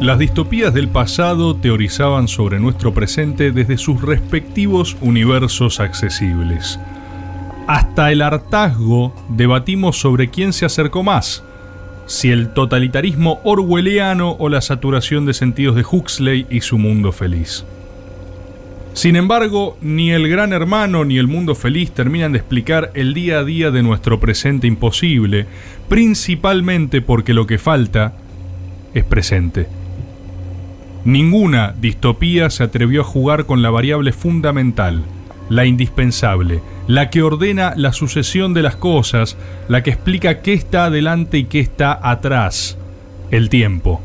[0.00, 6.78] Las distopías del pasado teorizaban sobre nuestro presente desde sus respectivos universos accesibles.
[7.66, 11.42] Hasta el hartazgo debatimos sobre quién se acercó más,
[12.06, 17.64] si el totalitarismo orwelliano o la saturación de sentidos de Huxley y su mundo feliz.
[18.94, 23.40] Sin embargo, ni el gran hermano ni el mundo feliz terminan de explicar el día
[23.40, 25.46] a día de nuestro presente imposible,
[25.88, 28.12] principalmente porque lo que falta
[28.94, 29.77] es presente.
[31.08, 35.04] Ninguna distopía se atrevió a jugar con la variable fundamental,
[35.48, 40.84] la indispensable, la que ordena la sucesión de las cosas, la que explica qué está
[40.84, 42.76] adelante y qué está atrás,
[43.30, 44.02] el tiempo.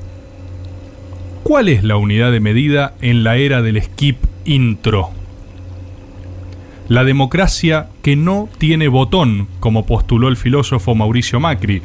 [1.43, 5.09] ¿Cuál es la unidad de medida en la era del skip intro?
[6.87, 11.81] La democracia que no tiene botón, como postuló el filósofo Mauricio Macri.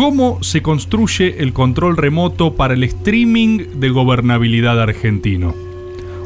[0.00, 5.54] ¿Cómo se construye el control remoto para el streaming de gobernabilidad argentino?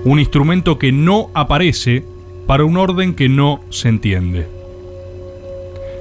[0.05, 2.05] Un instrumento que no aparece
[2.47, 4.47] para un orden que no se entiende.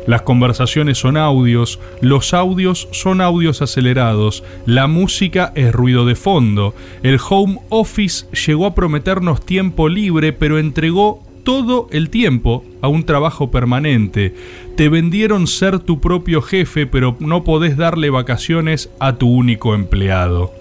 [0.06, 6.76] Las conversaciones son audios, los audios son audios acelerados, la música es ruido de fondo,
[7.02, 13.04] el home office llegó a prometernos tiempo libre pero entregó todo el tiempo a un
[13.04, 14.34] trabajo permanente.
[14.76, 20.52] Te vendieron ser tu propio jefe pero no podés darle vacaciones a tu único empleado.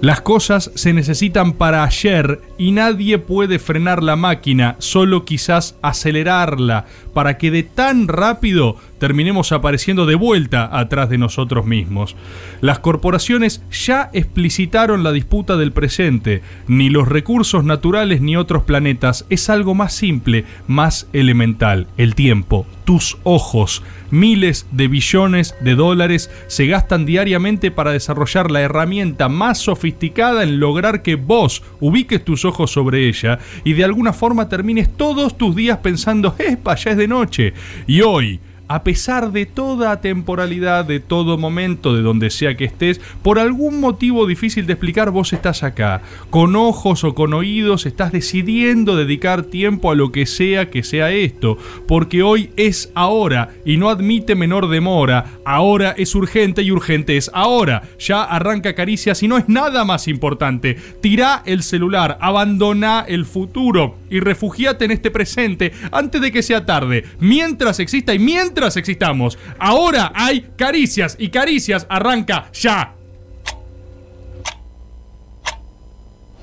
[0.00, 6.86] Las cosas se necesitan para ayer y nadie puede frenar la máquina, solo quizás acelerarla,
[7.12, 12.16] para que de tan rápido terminemos apareciendo de vuelta atrás de nosotros mismos.
[12.60, 19.24] Las corporaciones ya explicitaron la disputa del presente, ni los recursos naturales ni otros planetas,
[19.30, 23.82] es algo más simple, más elemental, el tiempo, tus ojos.
[24.10, 30.58] Miles de billones de dólares se gastan diariamente para desarrollar la herramienta más sofisticada en
[30.60, 35.54] lograr que vos ubiques tus ojos sobre ella y de alguna forma termines todos tus
[35.54, 36.74] días pensando, ¡epa!
[36.76, 37.52] Ya es de noche.
[37.86, 43.00] Y hoy, a pesar de toda temporalidad, de todo momento, de donde sea que estés,
[43.22, 46.02] por algún motivo difícil de explicar, vos estás acá.
[46.30, 51.10] Con ojos o con oídos estás decidiendo dedicar tiempo a lo que sea que sea
[51.10, 51.56] esto,
[51.86, 55.24] porque hoy es ahora y no admite menor demora.
[55.44, 57.82] Ahora es urgente y urgente es ahora.
[57.98, 60.76] Ya arranca caricias y no es nada más importante.
[61.00, 66.66] Tirá el celular, abandona el futuro y refugiate en este presente antes de que sea
[66.66, 67.04] tarde.
[67.18, 69.38] Mientras exista y mientras existamos.
[69.58, 72.94] Ahora hay caricias y caricias arranca ya.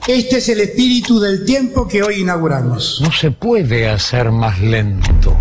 [0.08, 3.02] Este es el espíritu del tiempo que hoy inauguramos.
[3.02, 5.36] No se puede hacer más lento.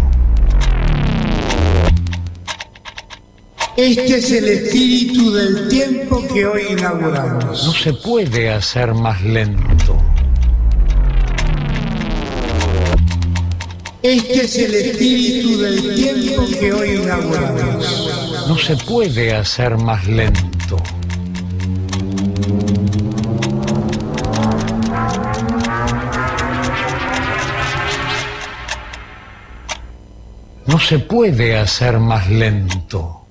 [3.76, 7.66] Este es el espíritu del tiempo que hoy inauguramos.
[7.66, 9.98] No se puede hacer más lento.
[14.04, 18.46] Este es el espíritu del tiempo que hoy inauguramos.
[18.46, 20.76] No se puede hacer más lento.
[30.66, 33.23] No se puede hacer más lento.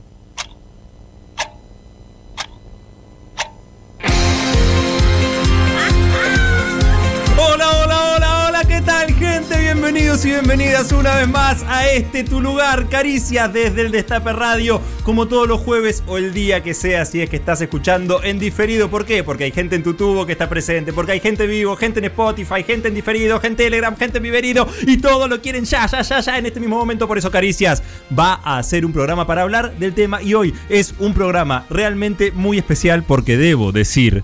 [11.28, 16.17] Más a este tu lugar, Caricias desde el Destape Radio, como todos los jueves o
[16.17, 18.89] el día que sea, si es que estás escuchando en diferido.
[18.89, 19.23] ¿Por qué?
[19.23, 22.06] Porque hay gente en tu tubo que está presente, porque hay gente vivo, gente en
[22.06, 25.85] Spotify, gente en diferido, gente en Telegram, gente en viverido y todo lo quieren ya,
[25.88, 27.07] ya, ya, ya en este mismo momento.
[27.07, 27.83] Por eso Caricias
[28.17, 32.31] va a hacer un programa para hablar del tema y hoy es un programa realmente
[32.31, 34.23] muy especial porque debo decir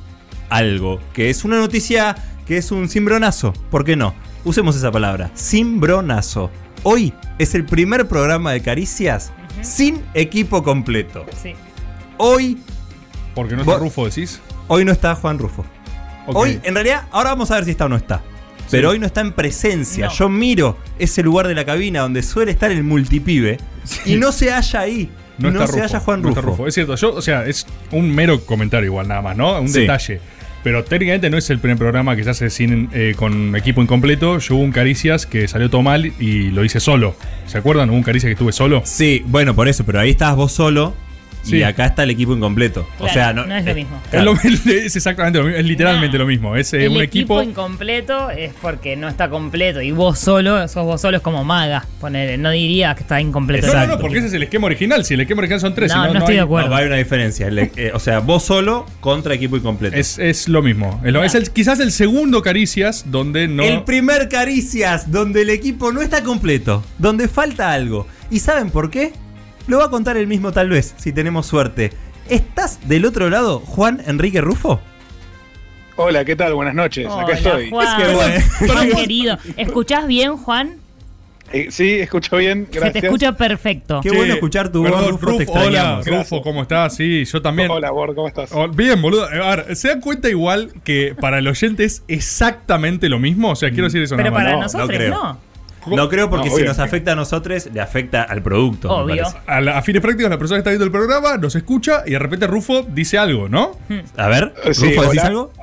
[0.49, 2.15] algo que es una noticia
[2.45, 3.53] que es un cimbronazo.
[3.69, 4.15] ¿Por qué no?
[4.45, 6.49] Usemos esa palabra, cimbronazo.
[6.83, 9.31] Hoy es el primer programa de Caricias
[9.61, 11.25] sin equipo completo.
[11.41, 11.53] Sí.
[12.17, 12.57] Hoy,
[13.35, 14.39] Porque no está Vos- Rufo, decís.
[14.67, 15.65] hoy no está Juan Rufo.
[16.27, 18.21] Hoy, en realidad, ahora vamos a ver si está o no está.
[18.69, 18.93] Pero Sí.
[18.93, 20.05] hoy no está en presencia.
[20.07, 20.13] No.
[20.13, 23.57] Yo miro ese lugar de la cabina donde suele estar el multipibe
[24.05, 25.09] y no se halla ahí.
[25.39, 26.67] No, No, está se Rufo, halla Juan no está Rufo.
[26.67, 29.59] Es cierto, yo, o sea, es un mero comentario igual nada más, ¿no?
[29.59, 29.81] Un Sí.
[29.81, 30.21] detalle.
[30.69, 34.37] Pero técnicamente no es el primer programa que se hace sin, eh, con equipo incompleto.
[34.37, 37.15] Yo hubo un Caricias que salió todo mal y lo hice solo.
[37.47, 37.89] ¿Se acuerdan?
[37.89, 38.83] Hubo un Caricias que estuve solo.
[38.85, 40.93] Sí, bueno, por eso, pero ahí estabas vos solo
[41.45, 42.87] y acá está el equipo incompleto.
[42.99, 43.97] o sea, no, no es lo eh, mismo.
[44.03, 44.33] Es, claro.
[44.33, 44.39] lo-
[44.73, 46.23] es exactamente lo mismo, es literalmente No.
[46.23, 46.55] lo mismo.
[46.55, 47.43] Es eh, el un equipo, equipo.
[47.43, 51.85] incompleto es porque no está completo y vos solo, sos vos solo es como maga,
[51.99, 53.67] ponele, no diría que está incompleto.
[53.67, 53.97] No, el no, Exacto.
[53.97, 55.05] no, porque ese es el esquema original.
[55.05, 56.69] Si el esquema original son tres, No, si no estoy hay- de acuerdo.
[56.69, 57.47] No, hay una diferencia.
[57.47, 59.95] El- eh, o sea, vos solo contra equipo incompleto.
[59.95, 61.01] Es, es lo mismo.
[61.03, 63.63] Es, lo- es el- quizás el segundo Caricias donde no.
[63.63, 68.07] El primer Caricias donde el equipo no está completo, donde falta algo.
[68.31, 69.11] ¿Y saben por qué?
[69.69, 71.91] Lo va a contar el mismo tal vez, si tenemos suerte.
[72.27, 74.81] ¿Estás del otro lado, Juan Enrique Rufo?
[75.95, 76.55] Hola, ¿qué tal?
[76.55, 77.05] Buenas noches.
[77.07, 77.69] Hola, Acá estoy.
[77.69, 78.45] Juan, Es que bueno.
[78.73, 79.37] Juan querido.
[79.57, 80.77] ¿Escuchás bien, Juan?
[81.53, 82.67] Eh, sí, escucho bien.
[82.71, 82.93] Gracias.
[82.93, 83.99] Se te escucha perfecto.
[84.01, 86.01] Qué bueno escuchar tu perdón, voz, Rufo, te hola.
[86.03, 86.95] Rufo, ¿cómo estás?
[86.95, 87.69] Sí, yo también.
[87.69, 88.49] Hola, Bor, ¿cómo estás?
[88.51, 89.25] Oh, Bien, boludo.
[89.25, 93.51] A ver, ¿se dan cuenta igual que para el oyente es exactamente lo mismo?
[93.51, 94.43] O sea, quiero decir eso Pero nada más.
[94.45, 95.48] para no, nosotros no creo.
[95.87, 96.09] No.
[96.09, 98.89] Creo porque No, si nos afecta a nosotros, le afecta al producto.
[98.89, 99.25] Obvio.
[99.47, 102.11] A, la- a fines prácticos, la persona que está viendo el programa nos escucha y
[102.11, 103.77] de repente Rufo dice algo, ¿no?
[104.17, 105.27] A ver, Eh, sí, Rufo, ¿decís hola.
[105.27, 105.53] algo?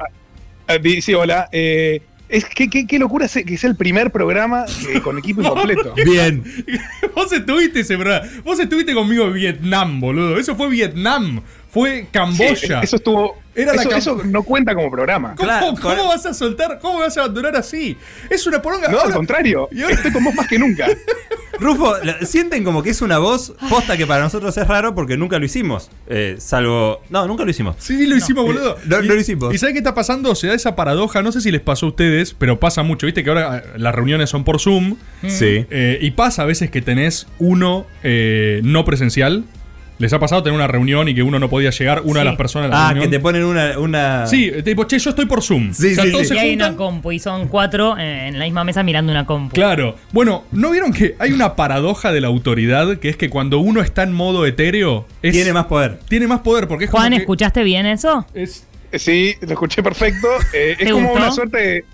[0.69, 1.49] Ah, di- sí, hola.
[1.53, 5.95] Eh, es que qué, qué locura que sea el primer programa eh, con equipo incompleto.
[6.05, 6.43] Bien.
[7.15, 8.27] Vos estuviste ese programa.
[8.45, 10.37] Vos estuviste conmigo en Vietnam, boludo.
[10.39, 11.41] Eso fue Vietnam.
[11.77, 12.81] Fue Sí, Camboya.
[12.81, 13.37] eso estuvo.
[13.55, 15.35] Era la eso, cam- eso no cuenta como programa.
[15.35, 16.79] ¿Cómo, Claro, cómo vas a soltar?
[16.79, 17.97] ¿Cómo vas a abandonar así?
[18.31, 18.89] Es una poronga.
[18.89, 19.69] No, al contrario.
[19.73, 20.87] y ahora- Estoy con vos más que nunca.
[21.59, 25.39] Rufo, sienten como que es una voz posta que para nosotros es raro porque nunca
[25.39, 25.91] lo hicimos.
[26.07, 27.01] Eh, salvo.
[27.09, 27.77] No, nunca lo hicimos.
[27.79, 28.77] Sí, lo hicimos, boludo.
[28.85, 29.55] No, Y- no lo hicimos.
[29.55, 30.35] ¿Y sabes qué está pasando?
[30.35, 33.07] Se da esa paradoja, no sé si les pasó a ustedes, pero pasa mucho.
[33.07, 34.97] Viste que ahora eh, las reuniones son por Zoom.
[35.27, 35.65] Sí.
[35.71, 39.45] eh, y pasa a veces que tenés uno eh, no presencial.
[39.99, 42.37] ¿Les ha pasado tener una reunión y que uno no podía llegar, una de las
[42.37, 43.79] personas de la Ah, que te ponen una.
[43.79, 44.27] una...
[44.27, 45.73] Sí, te tipo, che, yo estoy por Zoom.
[45.73, 46.35] Sí, o sea, sí, todos sí.
[46.35, 46.69] Y se hay juntan.
[46.69, 49.55] una compu y son cuatro eh, en la misma mesa mirando una compu.
[49.55, 49.97] Claro.
[50.13, 53.81] Bueno, ¿no vieron que hay una paradoja de la autoridad que es que cuando uno
[53.81, 55.99] está en modo etéreo es- Tiene más poder.
[56.09, 58.27] tiene más poder porque es Juan, como que ¿escuchaste bien eso?
[58.35, 60.29] es Eh, Sí, lo escuché perfecto.
[60.53, 61.23] Eh, es ¿Te como gustó?
[61.25, 61.85] una suerte de.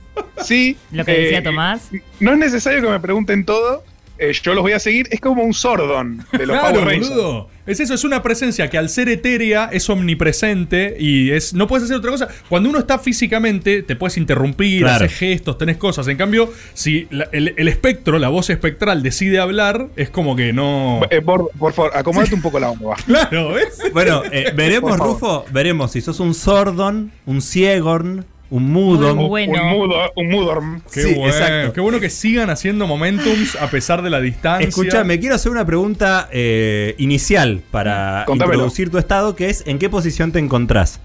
[0.42, 0.76] Sí.
[0.90, 1.88] Lo que decía eh, Tomás.
[2.20, 3.82] No es necesario que me pregunten todo.
[4.28, 5.08] Eh, yo los voy a seguir.
[5.10, 7.08] Es como un sordón de los Claro, Power Rangers.
[7.10, 7.48] boludo.
[7.64, 11.84] Es eso, es una presencia que al ser etérea es omnipresente y es no puedes
[11.84, 12.28] hacer otra cosa.
[12.48, 14.96] Cuando uno está físicamente, te puedes interrumpir, Claro.
[15.04, 16.08] hacer gestos, tenés cosas.
[16.08, 20.52] En cambio, si la- el, el espectro, la voz espectral decide hablar, es como que
[20.52, 21.02] no.
[21.10, 22.86] Eh, por, por favor, acomódate un poco la onda.
[22.88, 22.96] va.
[23.06, 23.78] Claro, ¿ves?
[23.92, 24.98] Bueno, eh, veremos.
[24.98, 29.16] Rufo, veremos si sos un Sordon, un Ciegorn, un Mudon.
[29.16, 29.52] Muy bueno.
[29.64, 30.82] Un mudo, un mudorm.
[30.92, 31.32] Qué Sí, bueno.
[31.34, 31.72] exacto.
[31.72, 34.68] Qué bueno que sigan haciendo momentums a pesar de la distancia.
[34.68, 38.54] Escúchame, quiero hacer una pregunta eh, inicial para Contámelo.
[38.58, 41.00] introducir tu estado, que es ¿en qué posición te encontrás?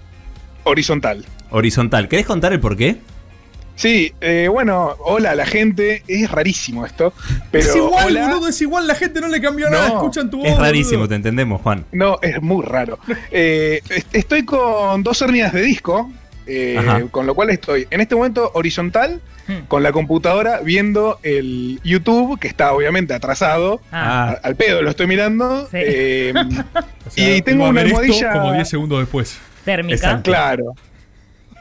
[0.64, 1.24] Horizontal.
[1.50, 2.08] Horizontal.
[2.08, 2.96] ¿Querés contar el por qué?
[3.76, 6.02] Sí, eh, bueno, hola a la gente.
[6.08, 7.12] Es rarísimo esto.
[7.50, 8.28] Pero es igual, hola.
[8.28, 8.86] boludo, es igual.
[8.88, 9.86] La gente no le cambió No, nada.
[9.88, 10.48] Escuchan tu voz.
[10.48, 11.08] Es rarísimo, boludo.
[11.10, 11.84] te entendemos, Juan.
[11.92, 12.98] No, es muy raro.
[13.30, 16.10] Eh, est- estoy con dos hernias de disco.
[16.48, 19.64] Eh, con lo cual estoy en este momento horizontal Hmm.
[19.66, 23.80] con la computadora viendo el YouTube, que está obviamente atrasado.
[23.90, 25.62] Ah, Al pedo lo estoy mirando.
[25.70, 25.78] Sí.
[25.80, 26.34] eh,
[27.06, 28.32] O sea, y tengo una almohadilla.
[28.32, 29.38] como 10 segundos después.
[29.64, 29.94] térmica.
[29.96, 30.30] Exacto.
[30.30, 30.74] Claro.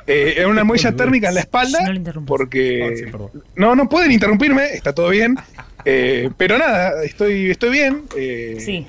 [0.05, 1.79] Eh, una almohadilla térmica en la espalda.
[1.93, 2.25] No.
[2.25, 3.09] Porque.
[3.13, 3.29] Ah, sí.
[3.55, 5.37] No, no pueden interrumpirme, está todo bien.
[5.85, 8.03] Eh, pero nada, estoy, estoy bien.
[8.17, 8.85] eh, Sí.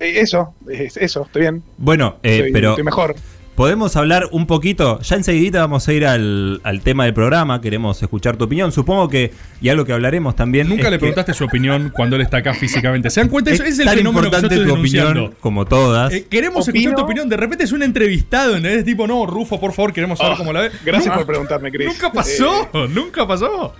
[0.00, 1.62] eh, eso, es- eso, estoy bien.
[1.78, 3.14] Bueno, eh, estoy, pero estoy mejor.
[3.54, 5.00] Podemos hablar un poquito.
[5.00, 7.60] Ya enseguidita vamos a ir al, al tema del programa.
[7.60, 8.72] Queremos escuchar tu opinión.
[8.72, 10.68] Supongo que, y algo que hablaremos también.
[10.68, 13.10] Nunca es le que preguntaste su opinión cuando él está acá físicamente.
[13.10, 13.50] ¿Se dan cuenta?
[13.50, 16.12] Es, es el tan fenómeno que yo importante estoy tu opinión como todas.
[16.12, 17.28] Eh, queremos Opino- escuchar tu opinión.
[17.28, 18.84] De repente es un entrevistado, ¿entendés?
[18.84, 20.72] Tipo, no, Rufo, por favor, queremos saber Ah, cómo la ves.
[20.84, 21.88] Gracias por preguntarme, Chris.
[21.88, 23.74] Nunca pasó, nunca pasó.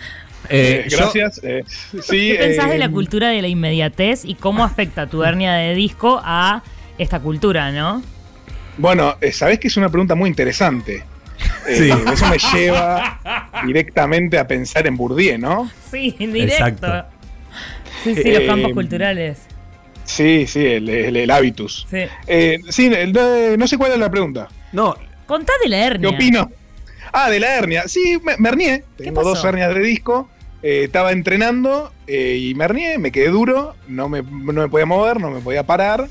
[0.49, 1.41] Eh, Eh, yo- gracias.
[1.45, 1.65] eh,
[2.03, 5.53] sí, ¿Qué pensás eh, de la cultura de la inmediatez y cómo afecta tu hernia
[5.55, 6.63] de disco a
[6.99, 8.03] esta cultura, no?
[8.81, 11.05] Bueno, eh, sabés que es una pregunta muy interesante.
[11.69, 11.91] Eh, Sí.
[12.13, 13.19] Eso me lleva
[13.67, 15.71] directamente a pensar en Bourdieu, ¿no?
[15.91, 16.65] Sí, en directo.
[16.67, 17.09] Exacto.
[18.05, 19.39] Sí, sí, los Eh, campos culturales.
[20.05, 21.87] Sí, sí, el, el- el hábitus.
[21.91, 22.05] Sí.
[22.27, 24.49] Eh, sí, el- no, no sé cuál es la pregunta.
[24.73, 24.95] no,
[25.27, 26.09] Contá de la ¿Qué hernia.
[26.11, 26.51] opino?
[27.13, 27.85] Ah, de la hernia.
[27.87, 28.83] Sí, me, me hernié.
[28.97, 29.29] Tengo pasó?
[29.29, 30.29] dos hernias de disco.
[30.63, 33.77] Eh, estaba entrenando eh, y me hernié, me quedé duro.
[33.87, 36.09] No me, no me podía mover, no me podía parar.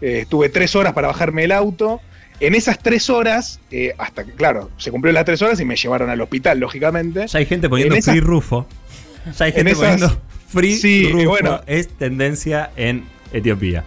[0.00, 2.00] Eh, estuve tres horas para bajarme del auto.
[2.40, 5.76] En esas tres horas, eh, hasta que, claro, se cumplieron las tres horas y me
[5.76, 7.26] llevaron al hospital, lógicamente.
[7.26, 8.66] ya hay gente poniendo Free Rufo.
[9.38, 11.28] Ya hay gente esas- poniendo Free Sí, Rufo.
[11.28, 11.60] bueno.
[11.66, 13.84] Es tendencia en Etiopía.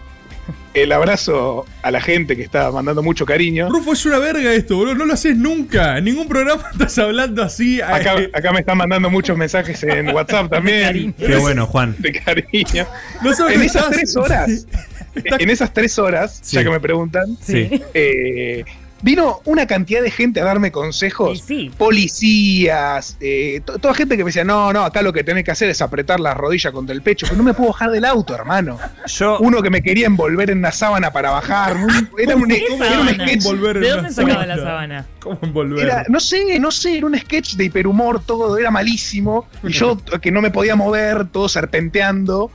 [0.74, 3.68] El abrazo a la gente que está mandando mucho cariño.
[3.70, 4.94] Rufo, es una verga esto, boludo.
[4.96, 5.96] No lo haces nunca.
[5.98, 7.80] En ningún programa estás hablando así.
[7.80, 11.12] Acá, Eh, acá me están mandando muchos mensajes en WhatsApp también.
[11.14, 11.94] Qué bueno, Juan.
[11.98, 12.86] De cariño.
[13.22, 14.66] no sabes En esas estás- tres horas.
[15.14, 16.56] En esas tres horas, Sí.
[16.56, 17.68] ya que me preguntan, Sí.
[17.94, 18.64] eh,
[19.04, 21.38] vino una cantidad de gente a darme consejos.
[21.38, 21.70] Y sí.
[21.76, 25.50] Policías, eh, to- toda gente que me decía, no, no, acá lo que tenés que
[25.50, 28.34] hacer es apretar la rodilla contra el pecho, pero no me puedo bajar del auto,
[28.34, 28.78] hermano.
[29.06, 31.76] Yo, Uno que me quería envolver en una sábana para bajar.
[32.18, 33.42] Era un, ¿Qué era un sketch.
[33.44, 35.06] ¿De dónde sacaba la sábana?
[35.20, 35.84] ¿Cómo envolver?
[35.86, 39.46] Era, no sé, no sé, era un sketch de hiperhumor, todo era malísimo.
[39.62, 42.50] Y yo que no me podía mover, todo serpenteando.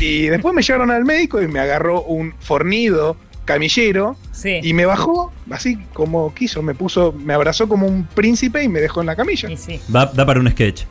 [0.00, 4.60] Y después me llevaron al médico y me agarró un fornido camillero Sí.
[4.62, 8.80] y me bajó así como quiso, me puso, me abrazó como un príncipe y me
[8.80, 9.48] dejó en la camilla.
[9.56, 9.80] Sí.
[9.88, 10.82] da, da para un sketch.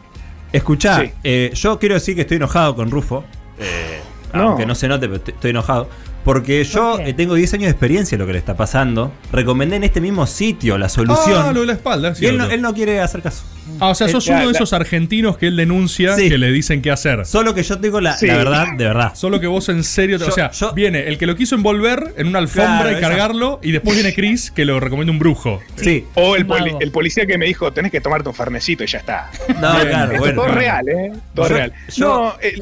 [0.52, 1.12] Escuchá, Sí.
[1.24, 3.24] eh, yo quiero decir que estoy enojado con Rufo.
[3.60, 4.00] eh,
[4.34, 4.50] No.
[4.50, 5.90] Aunque no se note, pero estoy- estoy enojado.
[6.24, 9.12] Porque yo eh, tengo 10 años de experiencia en lo que le está pasando.
[9.32, 11.42] Recomendé en este mismo sitio la solución.
[11.44, 13.44] Ah, lo de la espalda, y él no, él no quiere hacer caso.
[13.80, 16.30] Ah, o sea, sos uno de esos argentinos que él denuncia Sí.
[16.30, 17.26] que le dicen qué hacer.
[17.26, 18.28] Solo que yo tengo la, Sí.
[18.28, 19.12] la verdad, de verdad.
[19.16, 21.56] Solo que vos en serio, te- o Yo- sea, yo- viene el que lo quiso
[21.56, 25.12] envolver en una alfombra Claro, y esa- cargarlo, y después viene Chris que lo recomienda
[25.12, 25.60] un brujo.
[25.76, 26.06] Sí.
[26.16, 28.98] O el, poli- el policía que me dijo, tenés que tomarte un fernecito y ya
[29.00, 29.30] está.
[29.62, 29.88] No, Bien.
[29.90, 30.42] claro, Esto bueno.
[30.44, 31.12] todo real, ¿eh?
[31.36, 31.74] Todo Yo- real.
[31.96, 32.54] yo- no, eh,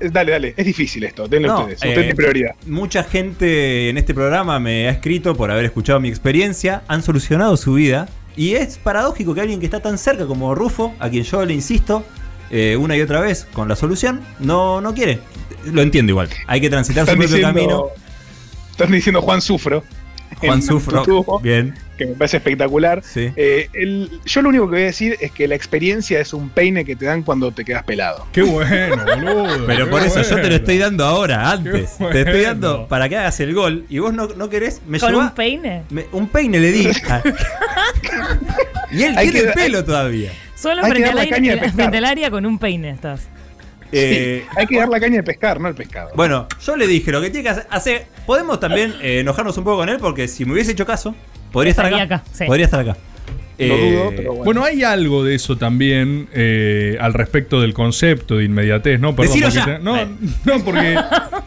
[0.00, 1.82] eh, dale, dale, es difícil esto, denle No, ustedes.
[1.82, 2.54] eh, Usted tiene prioridad.
[2.66, 7.56] Mucha gente en este programa me ha escrito por haber escuchado mi experiencia, han solucionado
[7.56, 8.08] su vida.
[8.36, 11.54] Y es paradójico que alguien que está tan cerca como Rufo, a quien yo le
[11.54, 12.04] insisto
[12.50, 15.20] eh, una y otra vez con la solución, no, no quiere.
[15.66, 16.28] Lo entiendo igual.
[16.46, 17.84] Hay que transitar su propio diciendo, camino.
[18.70, 19.82] están diciendo Juan Sufro.
[20.40, 21.04] Juan Sufro.
[21.40, 21.74] Bien.
[21.96, 23.02] que me parece espectacular.
[23.04, 23.30] Sí.
[23.36, 26.48] Eh, el- yo lo único que voy a decir es que la experiencia es un
[26.50, 28.26] peine que te dan cuando te quedas pelado.
[28.32, 29.64] Qué bueno, boludo.
[29.66, 31.96] Pero por eso yo te lo estoy dando ahora, antes.
[31.98, 34.82] Te estoy dando para que hagas el gol y vos no, no querés.
[34.88, 35.84] Me ¿Con un peine?
[35.90, 36.88] me- un peine le di.
[38.90, 40.30] y él Hay tiene que- el pelo todavía.
[40.54, 41.74] Solo frente al, la aire- caña de pescar.
[41.76, 43.28] frente al área con un peine estás.
[43.92, 46.10] Eh, Hay que dar la caña de pescar, no el pescado.
[46.16, 48.06] Bueno, yo le dije lo que tiene que hacer.
[48.26, 51.14] podemos también eh, enojarnos un poco con él porque si me hubiese hecho caso,
[51.52, 51.96] podría estar acá.
[52.02, 52.44] Estaría acá, sí.
[52.46, 52.96] Podría estar acá.
[53.56, 54.44] Lo Eh, dudo, pero bueno.
[54.44, 59.12] Bueno, hay algo de eso también eh, al respecto del concepto de inmediatez, ¿no?
[59.12, 59.64] Decilo porque ya.
[59.64, 59.96] te- no,
[60.44, 60.98] no, porque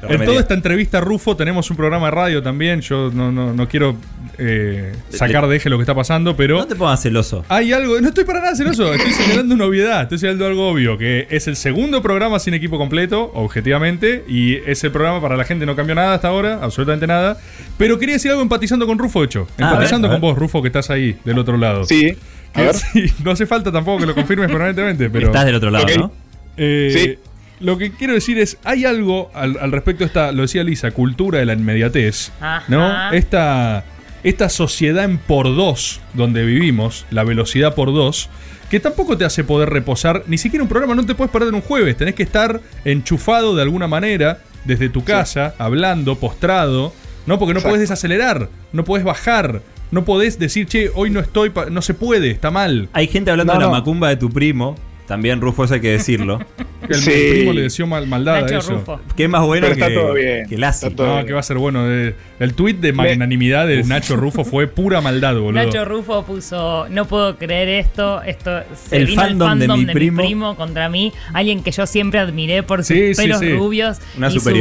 [0.08, 2.80] en toda esta entrevista Rufo tenemos un programa de radio también.
[2.80, 3.98] Yo no, no, no quiero
[4.40, 7.44] eh, sacar de eje lo que está pasando, pero No te pongas celoso.
[7.50, 8.00] hay algo.
[8.02, 11.48] No estoy para nada celoso, estoy señalando una obviedad, estoy señalando algo obvio, que es
[11.48, 15.96] el segundo programa sin equipo completo, objetivamente, y ese programa para la gente no cambió
[15.96, 17.38] nada hasta ahora, absolutamente nada.
[17.78, 19.48] Pero quería decir algo empatizando con Rufo, hecho.
[19.60, 21.84] Ah, Empatizando a ver, a con vos, Rufo, que estás ahí, del otro lado.
[21.86, 22.16] Sí.
[22.54, 22.76] A Que ver.
[22.76, 25.28] sí, no hace falta tampoco que lo confirmes permanentemente, pero.
[25.28, 25.86] Estás del otro lado.
[25.98, 26.12] ¿no?
[26.58, 27.20] eh, Sí.
[27.60, 30.92] Lo que quiero decir es, hay algo al, al respecto de esta, lo decía Lisa,
[30.92, 32.64] cultura de la inmediatez, Ajá.
[32.68, 33.12] ¿no?
[33.14, 33.84] Esta,
[34.24, 38.30] esta sociedad en por dos donde vivimos, la velocidad por dos,
[38.70, 41.62] que tampoco te hace poder reposar, ni siquiera un programa, no te puedes perder un
[41.62, 46.92] jueves, tenés que estar enchufado de alguna manera desde tu casa, hablando, postrado,
[47.26, 47.40] ¿no?
[47.40, 47.70] Porque no Exacto.
[47.76, 51.68] podés desacelerar, no podés bajar, no podés decir, che, hoy no estoy, pa-".
[51.70, 52.90] no se puede, está mal.
[52.92, 53.78] Hay gente hablando No, de la no.
[53.78, 54.76] macumba de tu primo.
[55.08, 56.40] También Rufo, eso hay que decirlo.
[56.88, 57.12] El, Sí.
[57.32, 58.72] primo le deseó mal, maldad a Nacho eso.
[58.74, 59.00] Rufo.
[59.16, 60.48] que es más bueno que, está todo bien.
[60.48, 60.56] que.
[60.56, 61.26] Está todo No, bien.
[61.26, 61.86] que va a ser bueno.
[61.92, 65.52] eh, El tuit de magnanimidad de Nacho Rufo fue pura maldad, boludo.
[65.64, 69.80] Nacho Rufo puso, no puedo creer esto, esto se El vino fandom el de fandom
[69.80, 70.22] mi de, primo.
[70.22, 73.54] mi primo contra mí, alguien que yo siempre admiré por sus Sí, pelos sí.
[73.54, 74.54] rubios Una y su voz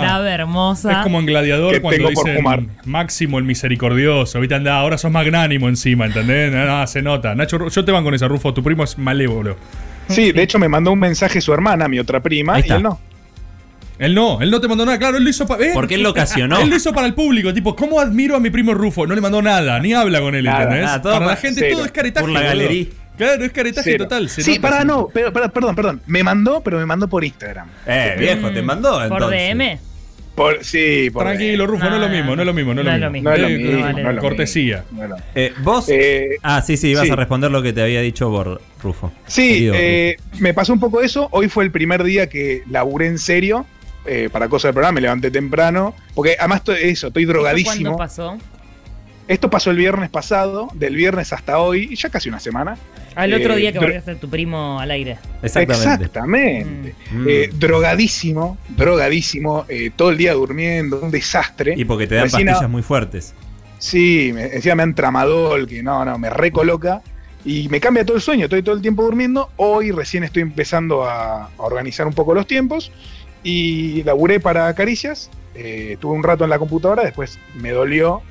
[0.00, 0.92] grave hermosa.
[0.92, 2.44] Es como en Gladiador Que cuando dicen.
[2.84, 4.38] Máximo el misericordioso.
[4.38, 6.52] Ahorita anda, ahora sos magnánimo encima, ¿entendés?
[6.52, 7.34] No, no, se nota.
[7.34, 8.52] Nacho, yo te van con esa, Rufo.
[8.52, 9.56] Tu primo es malévolo.
[10.12, 13.00] Sí, de hecho me mandó un mensaje su hermana, mi otra prima, y él no.
[13.98, 14.98] Él no, él no te mandó nada.
[14.98, 15.64] Claro, él lo hizo para.
[15.74, 16.58] Porque él lo ocasionó.
[16.60, 17.54] Él lo hizo para el público.
[17.54, 19.06] Tipo, ¿cómo admiro a mi primo Rufo?
[19.06, 20.84] No le mandó nada, ni habla con él, Nada, ¿entendés?
[20.86, 21.76] nada, todo para la gente cero.
[21.76, 22.24] todo es caretaje.
[22.24, 22.86] Por la galería.
[23.16, 24.04] Claro, es caretaje Cero.
[24.04, 24.28] total.
[24.28, 26.02] se Sí, para no, pero, perdón, perdón.
[26.06, 27.68] Me mandó, pero me mandó por Instagram.
[27.86, 29.54] Eh, viejo, te mandó por entonces.
[29.54, 29.78] DM.
[30.34, 32.80] Por, sí, por Tranquilo, Rufo, no, es lo No, mismo, no es lo mismo, no
[32.80, 33.28] es lo mismo.
[33.28, 34.02] No es lo mismo, vale.
[34.02, 34.84] no es lo Cortesía.
[34.90, 35.16] mismo.
[35.34, 35.86] Eh, vos.
[35.90, 37.10] Eh, ah, sí, sí, ibas sí.
[37.10, 39.12] a responder lo que te había dicho por Rufo.
[39.26, 41.28] Sí, Querido eh, me pasó un poco eso.
[41.32, 43.66] Hoy fue el primer día que laburé en serio
[44.06, 44.92] eh, para cosas del programa.
[44.94, 45.94] Me levanté temprano.
[46.14, 47.96] Porque además estoy, eso, estoy ¿Cuándo drogadísimo.
[47.98, 48.38] pasó?
[49.32, 52.76] Esto pasó el viernes pasado, del viernes hasta hoy, y ya casi una semana.
[53.14, 55.16] Al otro Eh, día que volviste a tu primo al aire.
[55.42, 56.04] Exactamente.
[56.04, 56.94] Exactamente.
[57.10, 57.26] Mm.
[57.28, 61.74] Eh, drogadísimo, drogadísimo, eh, todo el día durmiendo, un desastre.
[61.76, 63.32] Y porque te dan pastillas muy fuertes.
[63.78, 67.00] Sí, me, encima me dan tramadol, que no, no, me recoloca.
[67.44, 69.50] Y me cambia todo el sueño, estoy todo el tiempo durmiendo.
[69.56, 72.92] Hoy recién estoy empezando a, a organizar un poco los tiempos.
[73.42, 75.30] Y laburé para Caricias.
[75.54, 78.22] eh, tuve un rato en la computadora, después me dolió.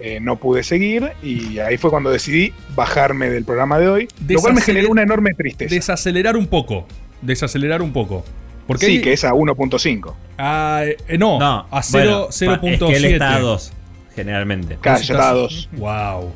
[0.00, 1.12] Eh, no pude seguir.
[1.22, 4.08] Y ahí fue cuando decidí bajarme del programa de hoy.
[4.28, 5.74] Lo cual me generó una enorme tristeza.
[5.74, 6.86] Desacelerar un poco.
[7.22, 8.24] Desacelerar un poco.
[8.66, 10.14] Porque Sí, hay- que es a 1.5.
[10.38, 13.72] Ah, eh, no, No, a 0, bueno, Es que él está a 2,
[14.14, 14.76] generalmente.
[14.80, 15.68] Claro, ya está a 2.
[15.72, 16.32] Wow.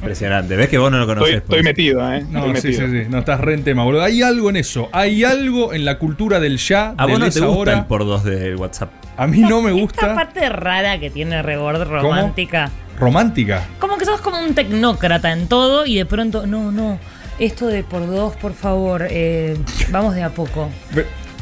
[0.00, 0.56] Impresionante.
[0.56, 1.36] ¿Ves que vos no lo conocés?
[1.36, 1.64] Estoy, estoy pues?
[1.64, 2.24] metido, ¿eh?
[2.30, 2.88] No, estoy sí, metido.
[2.90, 3.10] sí, sí.
[3.10, 4.02] No estás re en tema, boludo.
[4.02, 4.88] Hay algo en eso.
[4.92, 7.72] Hay algo en la cultura del ya, A vos del no te gusta ahora.
[7.74, 8.90] el por 2 de WhatsApp.
[9.16, 10.14] A mí no me Esta gusta.
[10.14, 12.70] parte rara que tiene Rebord romántica.
[12.98, 13.64] Romántica.
[13.78, 16.98] Como que sos como un tecnócrata en todo y de pronto, no, no.
[17.38, 19.56] Esto de por dos, por favor, eh,
[19.90, 20.70] vamos de a poco.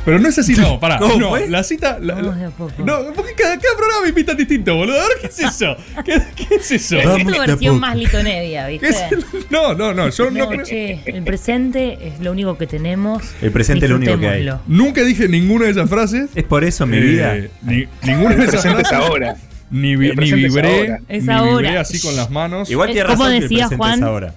[0.07, 0.99] Pero no es así, no, pará.
[0.99, 1.49] ¿Cómo no, fue?
[1.49, 1.99] la cita.
[2.01, 2.73] la- Vamos la- de a poco.
[2.79, 4.97] no, porque cada, cada programa invita distinto, boludo.
[4.99, 5.77] A ver, ¿qué es eso?
[6.05, 6.97] ¿Qué, qué es eso?
[6.97, 8.89] Es tu versión más litonevia, ¿Qué ¿viste?
[8.89, 10.09] es el- No, no, no.
[10.09, 13.23] Yo no No, creo- che, el presente es lo único que tenemos.
[13.43, 14.43] El presente es lo único que hay.
[14.45, 14.75] Disfrutémoslo.
[14.85, 16.31] Nunca dije ninguna de esas frases.
[16.35, 17.37] Es por eso mi Eh, vida.
[17.63, 18.93] Ni, ninguna de esas frases.
[18.93, 19.37] ahora.
[19.69, 20.79] Ni, vi- El ni presente es vibré.
[20.79, 21.01] ahora.
[21.09, 21.51] Es ni ahora.
[21.69, 22.71] vibré así con las manos.
[22.71, 23.95] Igual Eh, tiene ¿cómo razón que el decía presente Juan?
[23.99, 24.35] es ahora.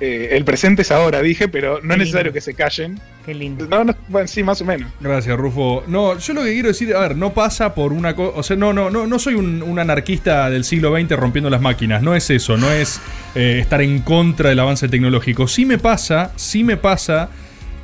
[0.00, 3.00] Eh, el presente es ahora, dije, pero no es necesario que se callen.
[3.26, 3.66] Qué lindo.
[3.66, 4.92] No, no, bueno, sí, más o menos.
[5.00, 5.82] Gracias, Rufo.
[5.88, 8.38] No, yo lo que quiero decir, a ver, no pasa por una cosa.
[8.38, 11.60] O sea, no, no, no, no soy un, un anarquista del siglo XX rompiendo las
[11.60, 12.00] máquinas.
[12.02, 13.00] No es eso, no es
[13.34, 15.48] eh, estar en contra del avance tecnológico.
[15.48, 17.30] Sí me pasa, sí me pasa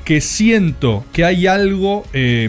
[0.04, 2.48] que siento que hay algo eh,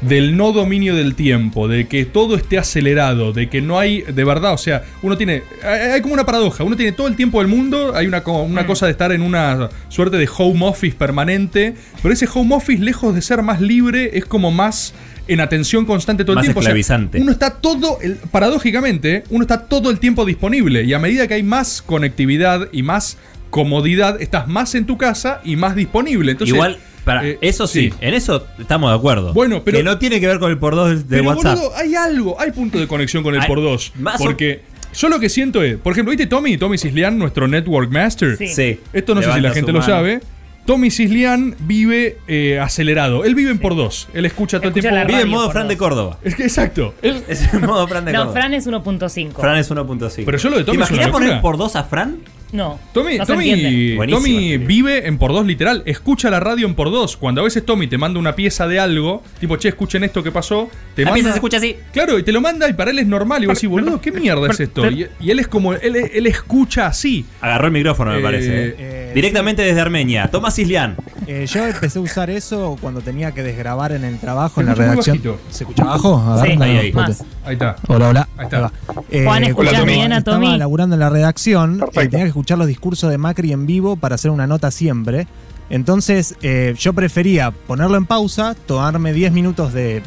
[0.00, 4.24] del no dominio del tiempo, de que todo esté acelerado, de que no hay, de
[4.24, 7.48] verdad, o sea, uno tiene, hay, como una paradoja, uno tiene todo el tiempo del
[7.48, 12.12] mundo, hay una, una cosa de estar en una suerte de home office permanente, pero
[12.12, 14.92] ese home office, lejos de ser más libre, es como más
[15.26, 16.60] en atención constante todo el tiempo.
[16.60, 17.18] O sea, esclavizante.
[17.18, 21.34] uno está todo, el- paradójicamente, uno está todo el tiempo disponible y a medida que
[21.34, 23.16] hay más conectividad y más
[23.48, 26.32] comodidad, estás más en tu casa y más disponible.
[26.32, 27.96] Entonces, Igual, para, eh, eso sí, sí.
[28.00, 29.32] en eso estamos de acuerdo.
[29.34, 31.58] Bueno, pero- Que no tiene que ver con el por 2 de Pero WhatsApp.
[31.58, 33.92] boludo, hay algo, hay punto de conexión con el Hay- por dos.
[33.96, 34.62] más o- Porque
[34.94, 36.56] yo lo que siento es, por ejemplo, ¿viste Tommy?
[36.56, 38.36] Tommy Cislian, nuestro network master.
[38.36, 38.48] Sí.
[38.48, 38.80] Sí.
[38.92, 40.20] Esto no sé si la gente lo sabe.
[40.66, 43.24] Tommy Cislian vive eh, acelerado.
[43.26, 44.08] Él vive en por dos.
[44.14, 44.96] Él escucha todo el tiempo.
[45.06, 45.78] Vive en modo Fran de dos.
[45.78, 46.18] Córdoba.
[46.24, 46.94] Es que exacto.
[47.02, 48.40] Él, Es en modo Fran de No, Córdoba.
[48.40, 49.32] Fran es 1.5.
[49.42, 50.22] Fran es 1.5.
[50.24, 52.16] Pero yo lo de Tommy ¿Te es una imaginas poner por 2 a Fran?
[52.54, 52.78] No.
[52.92, 55.82] Tommy, no Tommy, Tommy vive en por dos literal.
[55.86, 57.16] Escucha la radio en por dos.
[57.16, 60.30] Cuando a veces Tommy te manda una pieza de algo, tipo, che, escuchen esto que
[60.30, 60.70] pasó.
[60.94, 61.74] Te La manda, pieza se escucha así.
[61.92, 63.42] Claro, y te lo manda y para él es normal.
[63.42, 64.88] Y vos decís, boludo, ¿qué mierda es esto?
[64.88, 67.26] Y, y él es como, él, él escucha así.
[67.40, 68.46] Agarró el micrófono, me Eh, parece.
[68.68, 68.74] eh.
[68.78, 70.28] eh, Directamente desde Armenia.
[70.30, 70.94] Tomás Islián.
[71.26, 74.70] Eh, yo empecé a usar eso cuando tenía que desgrabar en el trabajo, en Se
[74.70, 75.20] la redacción.
[75.50, 76.18] ¿Se escucha abajo?
[76.24, 76.86] A ver, Sí, no, ahí, ahí.
[76.88, 77.12] espérate.
[77.12, 77.24] Más.
[77.44, 77.76] Ahí está.
[77.88, 78.28] Hola, hola.
[78.36, 78.72] Ahí está.
[79.10, 80.56] Eh, Juan, ¿escuchás cuando bien a Estaba Tommy?
[80.58, 84.30] laburando en la redacción tenía que escuchar los discursos de Macri en vivo para hacer
[84.30, 85.26] una nota siempre.
[85.70, 90.02] Entonces, eh, yo prefería ponerlo en pausa, tomarme 10 minutos de.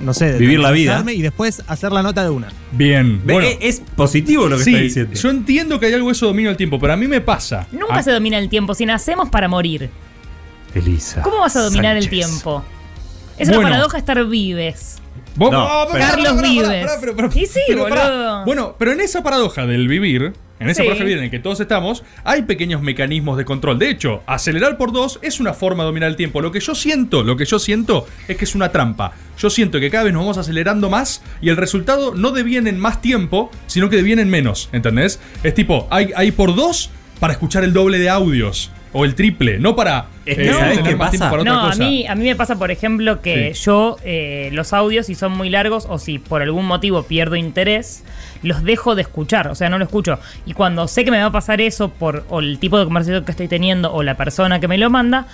[0.00, 1.04] No sé, de Vivir la vida.
[1.12, 2.48] Y después hacer la nota de una.
[2.72, 3.22] Bien.
[3.24, 5.14] Bueno, eh, es positivo lo que sí, está diciendo.
[5.14, 7.66] yo entiendo que hay algo eso dominio del tiempo, pero a mí me pasa.
[7.72, 8.74] Nunca Ah, se domina el tiempo.
[8.74, 9.90] Si nacemos para morir,
[10.74, 11.22] Elisa.
[11.22, 12.64] ¿cómo vas a dominar el tiempo?
[13.38, 13.60] Es Bueno.
[13.60, 14.98] una paradoja estar vives.
[15.36, 16.90] No, Carlos Vives.
[17.34, 18.44] Y sí, boludo.
[18.44, 20.88] Bueno, pero en esa paradoja del vivir, en esa Sí.
[21.12, 23.78] en el que todos estamos, hay pequeños mecanismos de control.
[23.78, 26.40] De hecho, acelerar por dos es una forma de dominar el tiempo.
[26.40, 29.12] Lo que yo siento, lo que yo siento es que es una trampa.
[29.38, 32.78] Yo siento que cada vez nos vamos acelerando más y el resultado no deviene en
[32.78, 34.68] más tiempo, sino que deviene en menos.
[34.72, 35.20] ¿Entendés?
[35.42, 38.70] Es tipo, hay, hay por dos para escuchar el doble de audios.
[38.94, 41.30] O el triple, no para Es que, ¿sabés tener qué más tiempo pasa?
[41.30, 43.62] para otra No, a mí, a mí me pasa, por ejemplo, que Sí.
[43.64, 48.04] yo eh, los audios, si son muy largos o si por algún motivo pierdo interés,
[48.42, 50.18] los dejo de escuchar, o sea, no lo escucho.
[50.44, 53.24] Y cuando sé que me va a pasar eso por o el tipo de conversación
[53.24, 55.26] que estoy teniendo o la persona que me lo manda,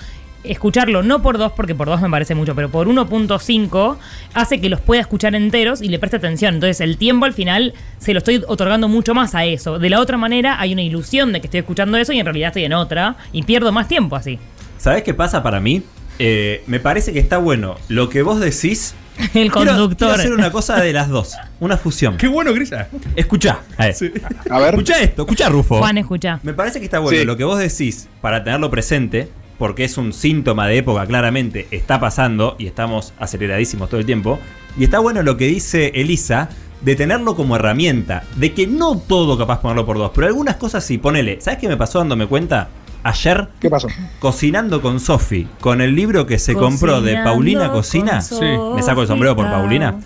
[0.45, 3.97] escucharlo no por dos, porque por dos me parece mucho, pero por 1.5
[4.35, 6.55] hace que los pueda escuchar enteros y le preste atención.
[6.55, 9.79] Entonces el tiempo al final se lo estoy otorgando mucho más a eso.
[9.79, 12.49] De la otra manera hay una ilusión de que estoy escuchando eso y en realidad
[12.49, 14.39] estoy en otra y pierdo más tiempo así.
[14.79, 15.83] ¿Sabés qué pasa para mí?
[16.21, 18.95] Eh, me parece que está bueno lo que vos decís.
[19.35, 20.09] El Quiero- conductor.
[20.09, 21.35] Quiero hacer una cosa de las dos.
[21.61, 22.17] Una fusión.
[22.17, 22.89] Qué bueno, Grisa.
[23.17, 23.61] Escuchá.
[23.77, 23.95] A ver.
[23.95, 24.13] Sí.
[24.51, 24.71] A ver.
[24.75, 25.23] Escuchá esto.
[25.23, 25.79] Escuchá, Rufo.
[25.79, 26.39] Juan, escucha.
[26.45, 27.25] Me parece que está bueno Sí.
[27.25, 32.01] lo que vos decís para tenerlo presente, porque es un síntoma de época, claramente está
[32.01, 34.39] pasando y estamos aceleradísimos todo el tiempo.
[34.79, 36.49] Y está bueno lo que dice Elisa
[36.81, 40.85] de tenerlo como herramienta, de que no todo capaz ponerlo por dos, pero algunas cosas
[40.85, 41.41] sí, ponele.
[41.41, 42.69] ¿Sabes qué me pasó dándome cuenta?
[43.03, 43.89] Ayer, ¿Qué pasó?
[44.19, 48.21] cocinando con Sofi, con el libro que se compró de Paulina Cocina.
[48.21, 48.45] Sí.
[48.75, 49.47] Me saco el sombrero por.
[49.47, 50.01] Paulina.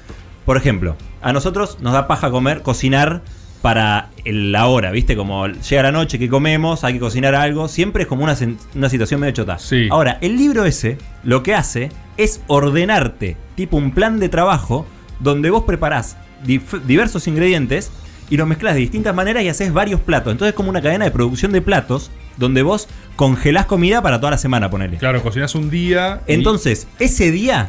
[0.45, 3.23] Por ejemplo, a nosotros nos da paja comer, cocinar
[3.63, 5.17] para la hora, ¿viste?
[5.17, 8.37] Como llega la noche que comemos, hay que cocinar algo, siempre es como una,
[8.75, 9.59] una situación medio chota.
[9.59, 9.87] Sí.
[9.91, 14.85] Ahora, el libro ese lo que hace es ordenarte, tipo un plan de trabajo,
[15.21, 17.93] donde vos preparás diversos ingredientes
[18.31, 20.33] y los mezclas de distintas maneras y haces varios platos.
[20.33, 24.33] Entonces es como una cadena de producción de platos donde vos congelás comida para toda
[24.33, 24.97] la semana, ponele.
[24.97, 26.23] Claro, cocinas un día.
[26.27, 27.69] y- Entonces, ese día,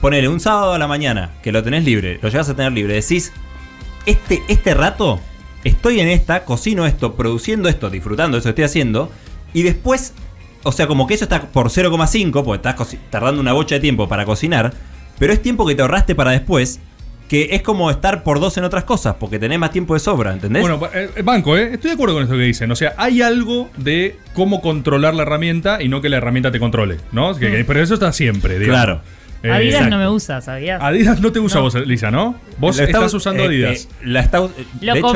[0.00, 2.94] ponele un sábado a la mañana, que lo tenés libre, lo llegas a tener libre,
[2.94, 3.32] decís,
[4.06, 5.20] este, este rato
[5.64, 9.10] estoy en esta, cocino esto, produciendo esto, disfrutando de eso que estoy haciendo,
[9.52, 10.12] y después,
[10.62, 14.08] o sea, como que eso está por 0,5, porque estás tardando una bocha de tiempo
[14.08, 14.72] para cocinar,
[15.18, 16.80] pero es tiempo que te ahorraste para después,
[17.28, 20.32] que es como estar por dos en otras cosas, porque tenés más tiempo de sobra,
[20.34, 20.60] ¿entendés?
[20.60, 21.70] Bueno, eh, banco, ¿eh?
[21.72, 22.70] Estoy de acuerdo con esto que dicen.
[22.70, 26.60] O sea, hay algo de cómo controlar la herramienta y no que la herramienta te
[26.60, 27.34] controle, ¿no?
[27.34, 28.78] Que- que- pero eso está siempre, digamos.
[28.84, 29.00] Claro.
[29.44, 29.90] Eh, Adidas exacto.
[29.90, 30.82] no me usa, ¿sabías?
[30.82, 31.64] Adidas no te usa No.
[31.64, 32.34] vos, Lisa, ¿no?
[32.58, 33.84] Vos está- estás usando eh, Adidas.
[33.84, 34.66] eh, la está, Lo de hecho,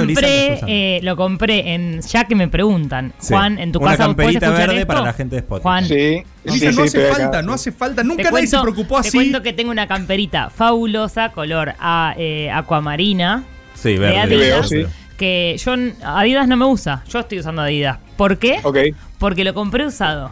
[0.05, 3.33] Lisa lo está compré, eh, lo compré en ya que me preguntan, Sí.
[3.33, 4.87] Juan, en tu Una casa camperita verde esto?
[4.87, 5.63] para la gente de Spotify.
[5.63, 8.05] Juan, Sí, Lisa, sí, no hace acá, falta, no hace falta.
[8.05, 9.17] Nunca te nadie se preocupó te así.
[9.17, 14.19] cuento que tengo una camperita fabulosa, color a, eh, acuamarina, Sí, de verde.
[14.19, 14.93] Adidas, Veo, sí.
[15.17, 17.99] que yo Adidas no me usa, yo estoy usando Adidas.
[18.19, 18.59] ¿Por qué?
[18.63, 18.77] Ok.
[19.19, 20.31] Porque lo compré usado.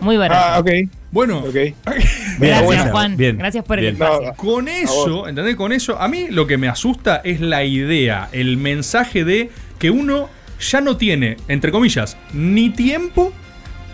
[0.00, 0.40] Muy barato.
[0.44, 0.70] Ah, ok.
[1.10, 1.42] Bueno.
[1.52, 1.74] Bien,
[2.38, 2.90] Gracias, buena.
[2.90, 3.16] Juan.
[3.16, 3.96] Bien, Gracias por bien.
[3.96, 4.28] el espacio.
[4.28, 5.56] No, Con eso, ¿entendés?
[5.56, 9.90] Con eso, a mí lo que me asusta es la idea, el mensaje de que
[9.90, 10.28] uno
[10.60, 13.32] ya no tiene, entre comillas, ni tiempo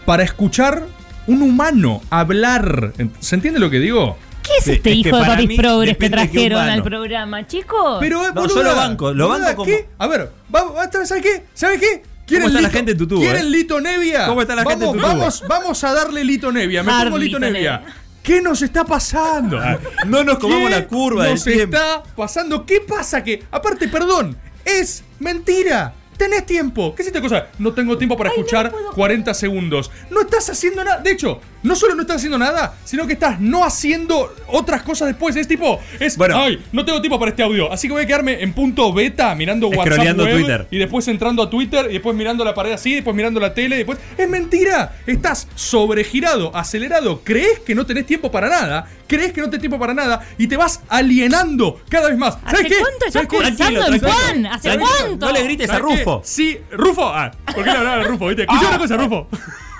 [0.04, 0.82] para escuchar
[1.26, 2.92] un humano hablar.
[3.20, 4.16] ¿Se entiende lo que digo?
[4.42, 7.96] ¿Qué es este es hijo de papis mí progres que trajeron al programa, chicos?
[8.00, 9.88] Pero, eh, No, boluda, yo lo banco, lo boluda, banco como- ¿qué?
[9.98, 11.44] A ver, va- va- ¿sabes qué?
[11.54, 12.02] ¿Sabes qué?
[12.26, 13.50] ¿Quieren está la Lito- gente en tu tubo, ¿Quieren eh?
[13.50, 14.26] Lito Nevia?
[14.26, 15.18] ¿Cómo está la gente en vamos, tu tubo?
[15.18, 16.82] Vamos, vamos a darle Lito Nevia.
[16.82, 17.78] Me pongo Lito Lito Nevia.
[17.78, 17.94] Nevia.
[18.22, 19.60] ¿Qué nos está pasando?
[20.06, 22.64] No nos comamos ¿Qué la curva del nos está pasando?
[22.64, 25.92] ¿Qué pasa que, aparte, perdón, es mentira?
[26.16, 26.94] Tenés tiempo.
[26.94, 27.48] ¿Qué es esta cosa?
[27.58, 29.90] No tengo tiempo para Ay, no escuchar puedo 40 segundos.
[30.10, 30.98] No estás haciendo nada.
[30.98, 35.08] De hecho, no solo no estás haciendo nada, sino que estás no haciendo otras cosas
[35.08, 35.34] después.
[35.36, 36.36] Es tipo, es, Bueno.
[36.38, 37.72] ay, no tengo tiempo para este audio.
[37.72, 40.66] Así que voy a quedarme en punto beta mirando WhatsApp web, Twitter.
[40.70, 43.76] y después entrando a Twitter y después mirando la pared así, después mirando la tele,
[43.76, 44.96] y después es mentira.
[45.06, 47.20] Estás sobregirado, acelerado.
[47.24, 48.86] Crees que no tenés tiempo para nada.
[49.06, 52.36] Crees que no tenés tiempo para nada y te vas alienando cada vez más.
[52.44, 52.78] ¿Hace ¿Sabes qué?
[52.80, 53.36] cuánto estás ¿Sabes qué?
[53.36, 54.12] cursando en tranquilo.
[54.12, 54.46] Juan?
[54.46, 54.90] ¿Hace Tranquilo.
[54.98, 55.26] cuánto?
[55.26, 56.03] No le grites a ¿Sabes qué?
[56.04, 56.20] Rufo.
[56.24, 57.06] Sí, Rufo.
[57.08, 58.26] Ah, ¿por qué le hablaba a Rufo?
[58.28, 58.42] ¿Viste?
[58.42, 59.28] Escucha una cosa, Rufo.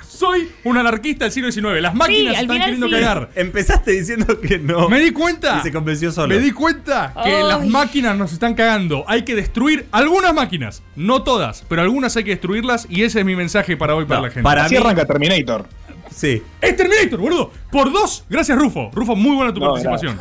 [0.07, 1.83] Soy un anarquista del siglo XIX.
[1.83, 2.93] Las máquinas al están final queriendo sí.
[2.93, 3.31] cagar.
[3.35, 4.89] Empezaste diciendo que no.
[4.89, 5.59] Me di cuenta.
[5.59, 6.29] Y se convenció solo.
[6.35, 7.43] Me di cuenta que Ay.
[7.43, 9.05] las máquinas nos están cagando.
[9.09, 10.83] Hay que destruir algunas máquinas.
[10.95, 12.87] No todas, pero algunas hay que destruirlas.
[12.89, 14.45] Y ese es mi mensaje para hoy para No, la gente.
[14.45, 15.67] para Así mí- arranca Terminator.
[16.15, 16.41] Sí.
[16.61, 17.51] ¡Es Terminator, boludo!
[17.73, 18.91] Por dos, gracias Rufo.
[18.95, 20.21] Rufo, muy buena tu No, participación.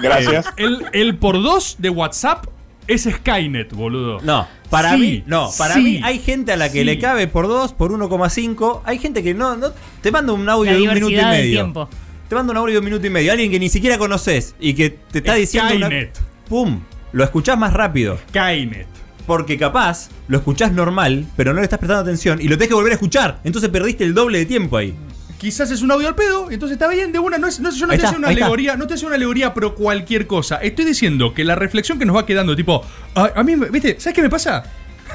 [0.00, 0.46] Gracias.
[0.56, 2.46] El, el por dos de WhatsApp
[2.86, 4.20] es Skynet, boludo.
[4.22, 6.84] No, para Sí, mí, no, para sí, mí hay gente a la que sí.
[6.84, 8.80] le cabe por 2, por 1,5.
[8.84, 9.68] Hay gente que no, no
[10.00, 11.52] te manda un audio La de un minuto y medio.
[11.52, 11.88] tiempo.
[12.28, 13.32] Te manda un audio de un minuto y medio.
[13.32, 15.86] Alguien que ni siquiera conoces y que te está diciendo una.
[15.86, 16.18] Skynet.
[16.48, 16.80] ¡Pum!
[17.12, 18.18] Lo escuchás más rápido.
[18.30, 18.86] Skynet.
[19.26, 22.74] Porque capaz lo escuchás normal, pero no le estás prestando atención y lo tenés que
[22.74, 23.38] volver a escuchar.
[23.44, 24.94] Entonces perdiste el doble de tiempo ahí.
[25.42, 27.36] Quizás es un audio al pedo, y entonces está bien, de una.
[27.36, 29.74] No es, no yo no está, haciendo una alegoría, no te haciendo una alegoría pro
[29.74, 30.58] cualquier cosa.
[30.58, 32.80] Estoy diciendo que la reflexión que nos va quedando, tipo,
[33.16, 33.96] a, a mí, ¿viste?
[33.98, 34.62] ¿Sabes qué me pasa?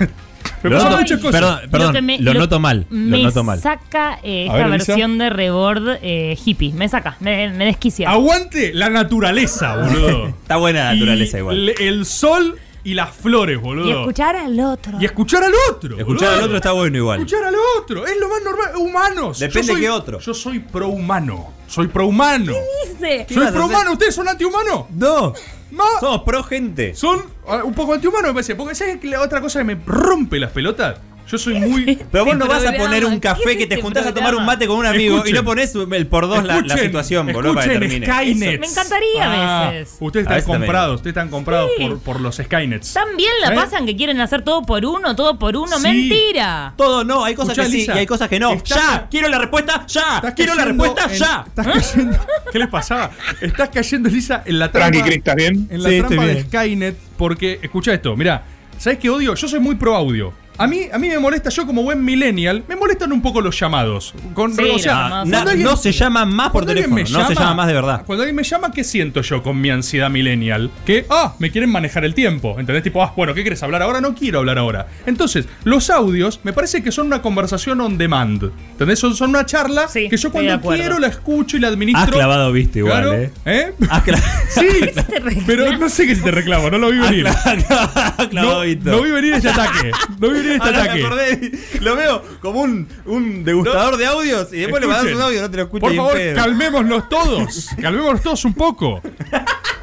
[0.64, 1.32] me Lo pasan noto- muchas cosas.
[1.42, 2.86] Perdón, perdón, me- lo, noto mal.
[2.90, 3.62] Me Lo noto mal.
[3.62, 4.92] saca eh, esta ver, Elisa.
[4.92, 6.74] versión de Rebord eh, hippie.
[6.74, 8.10] Me saca, me, me desquicia.
[8.10, 10.28] Aguante la naturaleza, boludo.
[10.42, 11.66] Está buena la naturaleza Y igual.
[11.68, 12.58] le- El sol
[12.88, 13.86] y las flores, boludo.
[13.86, 14.98] Y escuchar al otro.
[14.98, 15.98] Y escuchar al otro.
[15.98, 16.40] Escuchar boludo.
[16.40, 17.20] al otro está bueno igual.
[17.20, 18.08] Escuchar al otro.
[18.08, 18.72] Es lo más normal.
[18.78, 19.40] Humanos.
[19.40, 20.20] Depende soy- qué otro.
[20.20, 21.52] Yo soy prohumano.
[21.68, 22.54] Soy prohumano.
[22.86, 23.26] Dice.
[23.28, 23.92] ¿Qué Soy prohumano.
[23.92, 24.86] ¿Ustedes son antihumanos?
[24.92, 25.34] No,
[25.70, 25.84] No.
[26.00, 26.96] somos pro gente.
[26.96, 28.56] Son ah, un poco antihumanos, me parece.
[28.56, 29.08] Porque ¿sabes qué?
[29.10, 30.98] la otra cosa que me rompe las pelotas?
[31.30, 32.00] Yo soy muy.
[32.12, 34.34] Pero vos no vas a poner un ¿qué café que te este juntás a tomar
[34.36, 35.36] un mate con un amigo Escuchen.
[35.36, 38.06] y no pones el por dos la, situación, boludo, para que escuchen, termine.
[38.06, 38.60] Skynet.
[38.62, 39.98] Me encantaría a Ah, veces.
[40.00, 41.84] Ustedes están comprados, ustedes están comprados Sí.
[41.86, 42.94] por, por los Skynets.
[42.94, 43.56] También la ¿Eh?
[43.56, 45.76] pasan que quieren hacer todo por uno, todo por uno.
[45.78, 45.84] Sí.
[45.84, 46.74] Mentira.
[46.78, 48.64] Todo no, hay cosas Escuchá, que sí y hay cosas que no.
[48.64, 49.08] ¡Ya!
[49.12, 49.86] ¡Quiero la respuesta!
[49.88, 50.34] ¡Ya!
[50.36, 51.04] ¡Quiero la respuesta!
[51.12, 51.44] en- ¡Ya!
[51.48, 52.18] Estás cayendo.
[52.54, 53.12] ¿Qué les pasaba?
[53.42, 54.92] Estás cayendo, Lisa, en la trampa.
[54.92, 55.68] Tranqui, Cris, ¿estás bien?
[55.70, 56.44] En la Sí, trampa de.
[56.44, 58.44] Skynet, porque, escucha esto, mira,
[58.78, 59.36] ¿sabes qué odio?
[59.36, 60.32] Yo soy muy pro audio.
[60.60, 63.60] A mí, a mí me molesta, yo como buen millennial, me molestan un poco los
[63.60, 64.14] llamados.
[64.34, 65.24] Con, Sí, o sea.
[65.26, 67.68] Na- alguien- no se llama más por cuando alguien teléfono, me no se llama más
[67.68, 68.04] de verdad.
[68.06, 70.72] Cuando alguien me llama, ¿qué siento yo con mi ansiedad millennial?
[70.86, 72.56] Que, ah, me quieren manejar el tiempo.
[72.60, 72.84] ¿Entendés?
[72.84, 74.02] Tipo, ah, bueno, ¿qué quieres hablar ahora?
[74.02, 74.88] No quiero hablar ahora.
[75.06, 78.52] Entonces, los audios me parece que son una conversación on demand.
[78.72, 78.98] ¿Entendés?
[79.00, 80.82] Son, son una charla Sí, que yo estoy de cuando acuerdo.
[80.82, 82.04] quiero la escucho y la administro.
[82.04, 83.32] Has clavado viste igual, Claro, eh.
[83.46, 83.74] ¿eh?
[83.90, 84.68] Has cla- Sí,
[85.08, 85.44] te reclama?
[85.46, 87.26] pero no sé qué si te reclamo, no lo vi has venir.
[87.26, 89.92] cla- has clavado No, vi venir este ataque.
[90.20, 94.52] No vi venir este Ahora me acordé, lo veo como un, un degustador de audios
[94.54, 96.36] y después le mandas Escuchen, un audio y no te lo escuchas Por favor, pedo.
[96.36, 97.70] calmémonos todos.
[97.82, 99.02] Calmémonos todos un poco.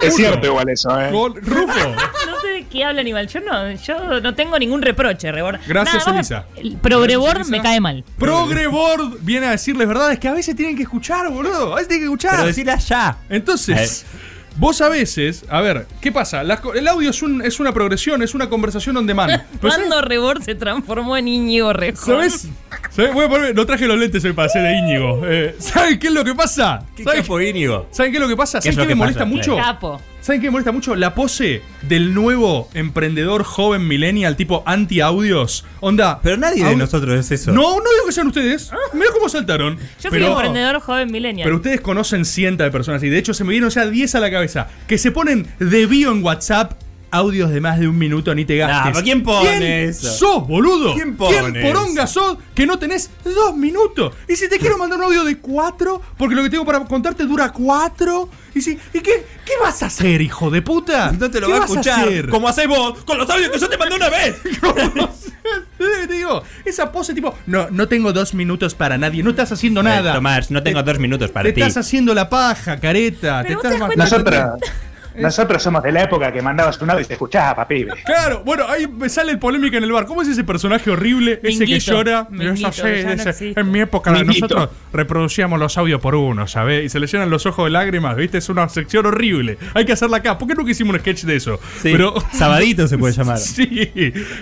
[0.00, 0.16] Es Uno.
[0.16, 1.11] cierto igual eso, ¿eh?
[1.11, 1.88] Con Rufo.
[1.88, 3.27] No se de qué habla Aníbal.
[3.27, 5.61] Yo no, yo no tengo ningún reproche, Rebord.
[5.66, 6.46] Gracias, Nada Elisa.
[6.57, 8.05] el Progrebord me cae mal.
[8.18, 11.72] Progreboard viene a decirles verdades que a veces tienen que escuchar, boludo.
[11.72, 12.33] A veces tienen que escuchar.
[12.37, 13.16] Pero decirla ya.
[13.31, 14.05] Entonces,
[14.57, 16.43] vos a veces, a ver, ¿qué pasa?
[16.43, 19.31] Las el audio es, un- es una progresión, es una conversación on demand.
[19.61, 22.05] Pero ¿sabes- Cuando Rebord se transformó en Íñigo Rejón.
[22.17, 22.49] ¿Sabes?
[22.90, 23.12] ¿Sabes?
[23.12, 25.21] Voy a poner- no traje los lentes hoy para hacer de Íñigo.
[25.25, 26.85] Eh, ¿Saben qué es lo que pasa?
[26.97, 27.88] ¿Qué ¿Saben, capo Íñigo?
[27.90, 28.61] ¿Saben qué es lo que pasa?
[28.61, 29.57] ¿Qué es ¿Saben lo qué me molesta mucho?
[29.57, 30.01] Capo.
[30.24, 30.94] ¿Saben qué me molesta mucho?
[30.96, 35.66] La pose del nuevo emprendedor joven millennial tipo anti-audios.
[35.80, 36.18] Onda.
[36.22, 37.52] Pero nadie de nosotros es eso.
[37.52, 38.70] No, no digo que sean ustedes.
[38.94, 39.76] Mirá cómo saltaron.
[39.76, 41.44] Yo soy Pero- emprendedor joven millennial.
[41.44, 44.20] Pero ustedes conocen cientos de personas y de hecho se me dieron ya 10 a
[44.20, 46.72] la cabeza que se ponen de bio en WhatsApp
[47.14, 48.85] audios de más de un minuto ni te gastes.
[48.85, 50.12] Nah, ¿pero quién pone ¿Quién eso?
[50.12, 50.94] sos, boludo?
[50.94, 54.14] ¿Quién pone ¿Quién poronga sos que no tenés dos minutos?
[54.29, 57.24] Y si te quiero mandar un audio de cuatro, porque lo que tengo para contarte
[57.24, 58.29] dura cuatro.
[58.55, 61.11] Y si, ¿y qué, qué vas a hacer, hijo de puta?
[61.12, 62.09] No te lo ¿Qué va a escuchar.
[62.09, 62.29] hacer?
[62.29, 64.37] Como hacés vos con los audios que yo te mandé una vez.
[65.79, 69.83] te digo, esa pose tipo, no, no tengo dos minutos para nadie, no estás haciendo
[69.83, 70.14] nada.
[70.14, 71.61] Tomás, no tengo dos minutos para te ti.
[71.62, 73.42] estás haciendo la paja, careta.
[73.42, 74.57] Pero te estás te das cuenta
[75.14, 77.92] Nosotros, nosotros somos de la época que mandabas un audio y te escuchaba, pibe.
[78.05, 80.07] Claro, bueno, ahí me sale polémica en el bar.
[80.07, 81.40] ¿Cómo es ese personaje horrible?
[81.42, 82.27] ese que llora.
[82.31, 83.61] Minguito, sé, ya no ese- existe.
[83.61, 84.46] en mi época Minguito.
[84.48, 86.85] nosotros reproducíamos los audios por uno, ¿sabes?
[86.85, 88.38] Y se le llenan los ojos de lágrimas, ¿viste?
[88.38, 89.59] Es una sección horrible.
[89.74, 90.37] Hay que hacerla acá.
[90.38, 91.61] ¿Por qué nunca hicimos un sketch de eso?
[91.83, 91.94] Sí,
[92.33, 93.38] Sabadito se puede llamar.
[93.44, 93.92] Sí,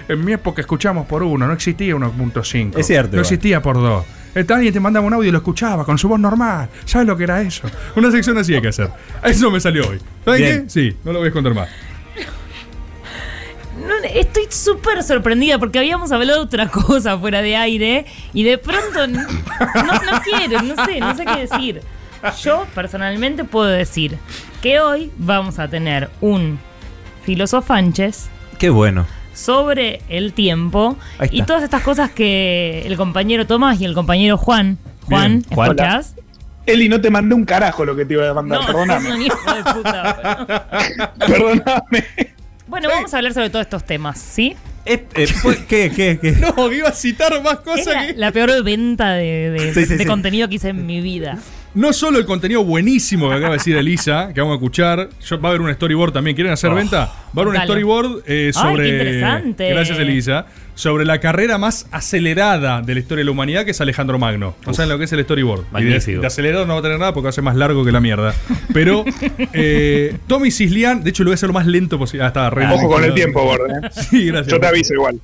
[0.09, 2.79] en mi época escuchamos por uno, no existía 1.5.
[2.79, 3.21] Es cierto, No igual.
[3.21, 4.05] existía por dos.
[4.35, 6.69] Alguien te mandaba un audio y lo escuchaba con su voz normal.
[6.85, 7.69] ¿Sabes lo que era eso?
[7.97, 8.91] Una sección así hay que hacer.
[9.23, 10.01] Eso me salió hoy.
[10.25, 10.63] ¿Saben Bien.
[10.65, 10.71] qué?
[10.71, 11.69] Sí, no lo voy a contar más.
[13.87, 18.59] No, estoy súper sorprendida porque habíamos hablado de otra cosa fuera de aire y de
[18.59, 21.81] pronto no, no quiero, no sé, no sé qué decir.
[22.43, 24.17] Yo personalmente puedo decir
[24.61, 26.61] que hoy vamos a tener un
[27.25, 29.07] filosofanches Qué bueno.
[29.35, 30.97] Sobre el tiempo
[31.31, 35.59] y todas estas cosas que el compañero Tomás y el compañero Juan, Juan, Bien.
[35.61, 36.15] ¿escuchás?
[36.67, 39.13] Eli, no te mandé un carajo lo que te iba a mandar, No, perdóname.
[39.15, 41.13] un hijo de puta.
[41.19, 42.05] Perdóname.
[42.69, 44.55] Bueno, vamos a hablar sobre todos estos temas, ¿sí?
[44.85, 46.33] Eh, eh, pues, ¿Qué, qué, qué?
[46.57, 48.15] No, iba a citar más Es cosas la, que.
[48.15, 50.07] la peor venta de, de- Sí, sí, de sí.
[50.07, 51.39] contenido que hice en mi vida.
[51.75, 55.41] No solo el contenido buenísimo que acaba de decir Elisa, que vamos a escuchar, yo-
[55.41, 56.35] va a haber un storyboard también.
[56.37, 56.99] ¿Quieren hacer Oh, venta?
[56.99, 57.65] Va a haber un dale.
[57.67, 58.83] storyboard eh, Ay, sobre.
[58.85, 59.69] qué interesante.
[59.71, 60.47] Gracias, Elisa.
[60.75, 64.55] Sobre la carrera más acelerada de la historia de la humanidad, que es Alejandro Magno.
[64.67, 65.61] No saben lo que es el storyboard.
[65.61, 66.21] Y de, Magnífico.
[66.21, 68.01] de acelerado no va a tener nada porque va a ser más largo que la
[68.01, 68.35] mierda.
[68.75, 69.05] Pero
[69.55, 72.25] eh, Tommy Cislian, de hecho, lo voy a hacer lo más lento posible.
[72.25, 73.87] Ah, está re Ojo con el tiempo, Borde.
[73.87, 73.91] ¿eh?
[74.11, 74.49] Sí, gracias.
[74.53, 75.19] Yo te aviso igual.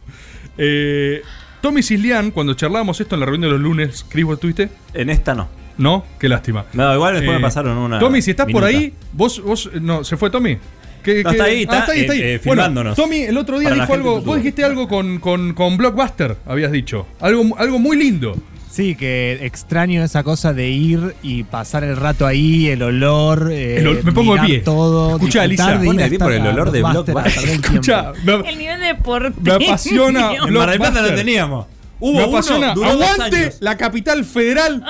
[0.56, 1.22] Eh,
[1.60, 4.68] Tommy Cislian, cuando charlábamos esto en la reunión de los lunes, Chris, ¿vos estuviste?
[4.94, 5.48] En esta no.
[5.78, 6.04] ¿No?
[6.18, 6.64] Qué lástima.
[6.72, 7.98] No, igual después Eh, me pasaron una.
[7.98, 10.58] Tommy, si estás por ahí, vos, vos, no, ¿se fue Tommy?
[11.02, 12.00] ¿Qué- No, qué- está ahí, está, ah, está ahí.
[12.20, 12.96] eh, eh, Bueno, filmándonos.
[12.96, 16.72] Tommy, el otro día Para dijo algo, vos dijiste algo con, con, con Blockbuster, habías
[16.72, 17.06] dicho.
[17.20, 18.36] Algo, algo muy lindo.
[18.70, 23.48] Sí, que extraño esa cosa de ir y pasar el rato ahí, el olor.
[23.50, 24.58] eh, El ol- me pongo de pie.
[24.60, 29.58] Todo, disfrutar Elisa, pone pie por el olor de Blockbuster, el El nivel de porteño.
[29.58, 30.30] me apasiona.
[30.46, 31.66] En Mar del Plata lo teníamos.
[32.00, 32.72] Hubo Me apasiona.
[32.72, 34.84] aguante la capital federal.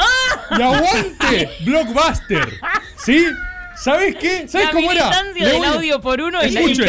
[0.51, 2.49] Y aguante Blockbuster.
[2.97, 3.25] ¿Sí?
[3.77, 4.49] ¿Sabés qué?
[4.49, 5.23] ¿Sabés La cómo era?
[5.23, 6.89] Le del voy a- audio por uno y la Escuchen,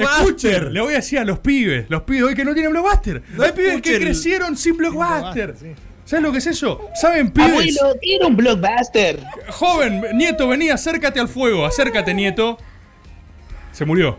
[0.00, 3.22] escuchen, le voy a decir a los pibes, los pibes hoy que no tienen Blockbuster.
[3.40, 4.00] Hay pibes que escuchen.
[4.02, 5.54] crecieron sin Blockbuster.
[6.04, 6.88] ¿Sabes lo que es eso?
[7.00, 7.78] ¿Saben, pibes?
[8.00, 9.20] quiero un blockbuster.
[9.48, 11.64] Joven, nieto, vení, acércate al fuego.
[11.66, 12.58] Acércate, nieto.
[13.72, 14.16] Se murió.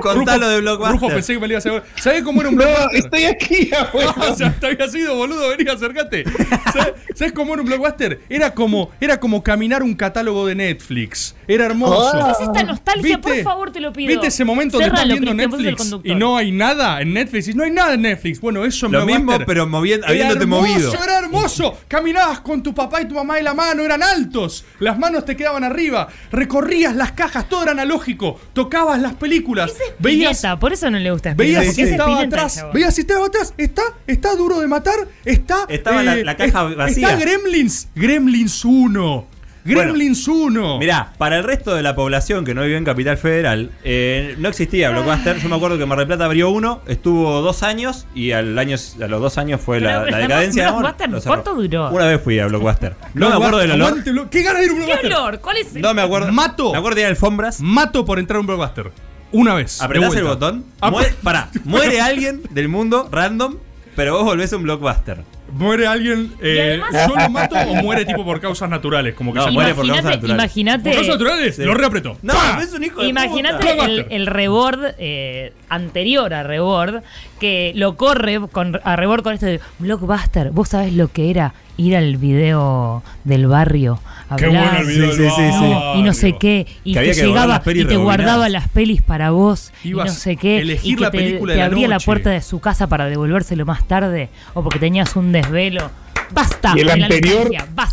[0.00, 1.14] Contalo de Rufo, Blockbuster.
[1.14, 2.98] pensé que me lo ibas a ¿Sabés cómo era un No, Blockbuster?
[2.98, 4.14] estoy aquí, abuelo.
[4.30, 6.24] o sea, te había sido boludo, vení, acércate.
[6.72, 8.20] ¿Sabes, sabés cómo era un blockbuster?
[8.28, 11.34] Era como, era como caminar un catálogo de Netflix.
[11.48, 12.10] Era hermoso.
[12.14, 12.32] Ah.
[12.32, 14.08] Es esta nostalgia, por favor, te lo pido.
[14.08, 17.48] ¿Viste ese momento donde estás viendo Netflix y no hay nada en Netflix?
[17.48, 18.40] Y no hay nada en Netflix.
[18.40, 20.94] Bueno, eso en Lo mismo, pero moviendo, habiéndote hermoso, movido.
[21.02, 21.78] Era hermoso.
[21.88, 24.64] Caminabas con tu papá y tu mamá de la mano, eran altos.
[24.78, 26.08] Las manos te quedaban arriba.
[26.30, 28.40] Recorrías las cajas, todo era analógico.
[28.52, 29.72] Tocabas las películas.
[29.98, 32.64] Veías, Spinetta, por eso no le gusta veías si es estaba atrás.
[32.72, 33.54] Veías si estaba atrás.
[33.56, 34.94] Está, está duro de matar.
[35.24, 35.64] Está.
[35.68, 37.10] eh, Estaba la- la caja es- vacía.
[37.10, 37.88] Está Gremlins.
[37.94, 39.26] Gremlins 1.
[39.64, 40.78] Gremlins 1.
[40.78, 44.48] Mirá, para el resto de la población que no vive en Capital Federal, eh, no
[44.48, 45.38] existía Blockbuster.
[45.38, 48.76] Yo me acuerdo que Mar del Plata abrió uno, estuvo dos años y al año,
[49.02, 50.70] a los dos años fue la, Pero, la pero, decadencia.
[50.70, 51.22] Blockbuster.
[51.26, 51.88] ¿cuánto duró?
[51.90, 52.94] Una vez fui a Blockbuster.
[53.14, 54.28] No me acuerdo del olor.
[54.30, 55.12] ¿Qué ganas de ir a un ¿Qué Blockbuster?
[55.14, 55.40] olor?
[55.40, 56.32] ¿Cuál es el No me acuerdo.
[56.32, 56.72] Mato.
[56.72, 57.60] Me acuerdo de alfombras.
[57.60, 58.90] Mato por entrar a un blockbuster.
[59.32, 59.80] Una vez.
[59.80, 60.64] Apretás el botón.
[60.90, 63.56] Muere, pará, muere alguien del mundo random,
[63.96, 65.22] pero vos volvés a un blockbuster.
[65.52, 69.38] Muere alguien, eh, además- yo lo mato o muere tipo por causas naturales, como que
[69.38, 70.30] No, muere por causas naturales.
[70.44, 70.82] imagínate.
[70.84, 71.56] ¿Por causas naturales?
[71.56, 71.62] Sí.
[71.64, 72.18] Lo reapretó.
[72.22, 72.60] No, ¡Pah!
[72.62, 77.02] es un hijo de Imagínate el, el Rebord eh, anterior a Rebord
[77.40, 80.50] que lo corre con, a Rebord con esto de Blockbuster.
[80.50, 84.00] ¿Vos sabés lo que era ir al video del barrio?
[84.30, 84.64] a Qué hablar?
[84.74, 85.58] bueno el video Sí, del sí, sí, sí.
[85.60, 85.94] barrio.
[85.96, 89.72] Y no sé qué, y Que te llegaba y te guardaba las pelis para vos
[89.82, 91.88] y Ibas no sé qué, elegir y que la te, película te de la abría
[91.88, 92.06] la noche.
[92.06, 95.90] puerta de su casa para devolvérselo más tarde o porque tenías un desvelo.
[96.30, 96.72] Basta.
[96.74, 97.50] Y el anterior,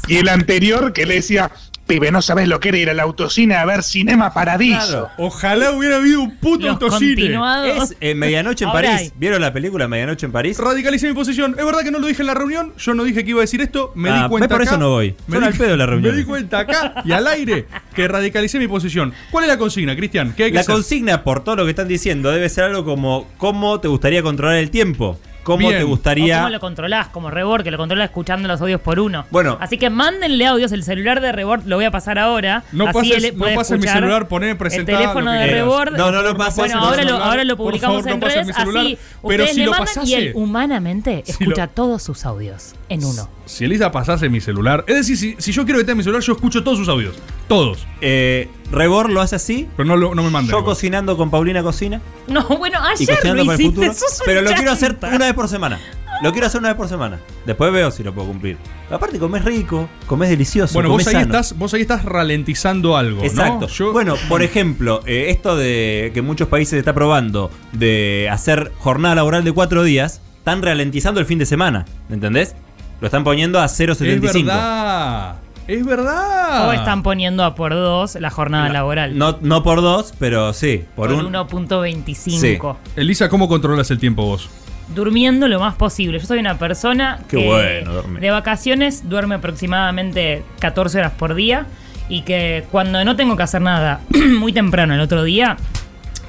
[0.08, 1.52] y el anterior que le decía,
[1.94, 4.88] pibe, no sabes lo que era ir al autocine a ver Cinema Paradiso.
[4.88, 5.10] Claro.
[5.18, 7.38] Ojalá hubiera habido un puto Los autocine.
[7.78, 9.02] Es eh, Medianoche en Ahora París.
[9.02, 9.12] hay.
[9.20, 10.58] ¿Vieron la película Medianoche en París?
[10.58, 11.56] Radicalicé mi posición.
[11.60, 12.74] Es verdad que no lo dije en la reunión.
[12.78, 13.92] Yo no dije que iba a decir esto.
[13.96, 14.48] Me Ah, di cuenta.
[14.48, 15.16] por acá, eso no voy.
[15.28, 16.12] Me Son di, al pedo la reunión.
[16.14, 19.14] Me di cuenta acá y al aire que radicalicé mi posición.
[19.32, 20.34] ¿Cuál es la consigna, Cristian?
[20.36, 20.74] ¿Qué hay que La hacer?
[20.76, 24.56] consigna, por todo lo que están diciendo, debe ser algo como ¿Cómo te gustaría controlar
[24.58, 25.20] el tiempo?
[25.44, 25.80] ¿Cómo Bien.
[25.80, 26.38] te O gustaría...?
[26.38, 29.26] cómo lo controlás, como Rebord, que lo controla escuchando los audios por uno.
[29.32, 29.58] Bueno.
[29.60, 30.72] Así que mándenle audios.
[30.72, 32.64] El celular de Rebord lo voy a pasar ahora.
[32.72, 35.48] No así pases- él no puede pases mi celular, poné, presentá El teléfono de.
[35.48, 35.98] Rebord.
[35.98, 38.56] No, no lo pases, Bueno, no, ahora, no, lo, ahora lo publicamos favor, en redes.
[38.56, 41.72] celular, así pero ustedes si le lo mandan pasase- y él humanamente Si escucha lo-
[41.72, 43.28] todos sus audios en uno.
[43.52, 44.84] Si Elisa pasase mi celular.
[44.88, 47.16] Es decir, si, si yo quiero que tenga mi celular, yo escucho todos sus audios.
[47.48, 47.86] Todos.
[48.00, 49.68] Eh, Rebor lo hace así.
[49.76, 50.52] Pero no, lo- no me manda.
[50.52, 52.02] Yo cocinando con Paulina Cocina.
[52.28, 53.86] No, bueno, Y ayer cocinando lo para el hiciste.
[53.88, 53.94] futuro.
[53.94, 55.16] sos un Pero lo quiero hacer chanta.
[55.16, 55.80] una vez por semana.
[56.24, 57.20] Lo quiero hacer una vez por semana.
[57.46, 58.56] Después veo si lo puedo cumplir.
[58.90, 60.74] Aparte, comés rico, comés delicioso.
[60.76, 61.26] Bueno, vos ahí, sano.
[61.26, 63.18] estás, vos ahí estás ralentizando algo.
[63.20, 63.24] ¿no?
[63.26, 63.68] Exacto.
[63.68, 69.16] Yo- Bueno, por ejemplo, eh, esto de que muchos países está probando de hacer jornada
[69.16, 71.86] laboral de cuatro días, están ralentizando el fin de semana.
[72.10, 72.56] ¿Entendés?
[73.02, 74.46] Lo están poniendo a es 0.75.
[74.46, 75.36] verdad.
[75.68, 76.70] Es verdad.
[76.70, 79.18] O están poniendo a por dos la jornada laboral.
[79.18, 81.34] No, no por dos, pero sí, por, por un.
[81.34, 82.76] 1.25.
[82.96, 84.50] Elisa, ¿cómo controlas el tiempo vos?
[84.96, 86.20] durmiendo lo más posible.
[86.20, 91.66] Yo soy una persona Qué que bueno, de vacaciones duerme aproximadamente 14 horas por día
[92.10, 94.02] y que cuando no tengo que hacer nada
[94.40, 95.58] muy temprano el otro día,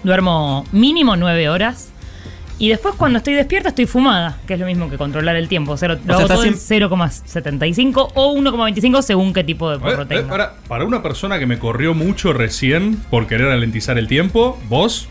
[0.04, 1.91] duermo mínimo 9 horas.
[2.58, 5.76] Y después cuando estoy despierta estoy fumada, que es lo mismo que controlar el tiempo.
[5.76, 10.02] Cero, lo hago todo en siem- 0,75 o 1,25 según qué tipo de Eh, porro
[10.02, 10.30] eh, tenga.
[10.30, 15.08] ahora, para una persona que me corrió mucho recién por querer ralentizar el tiempo, vos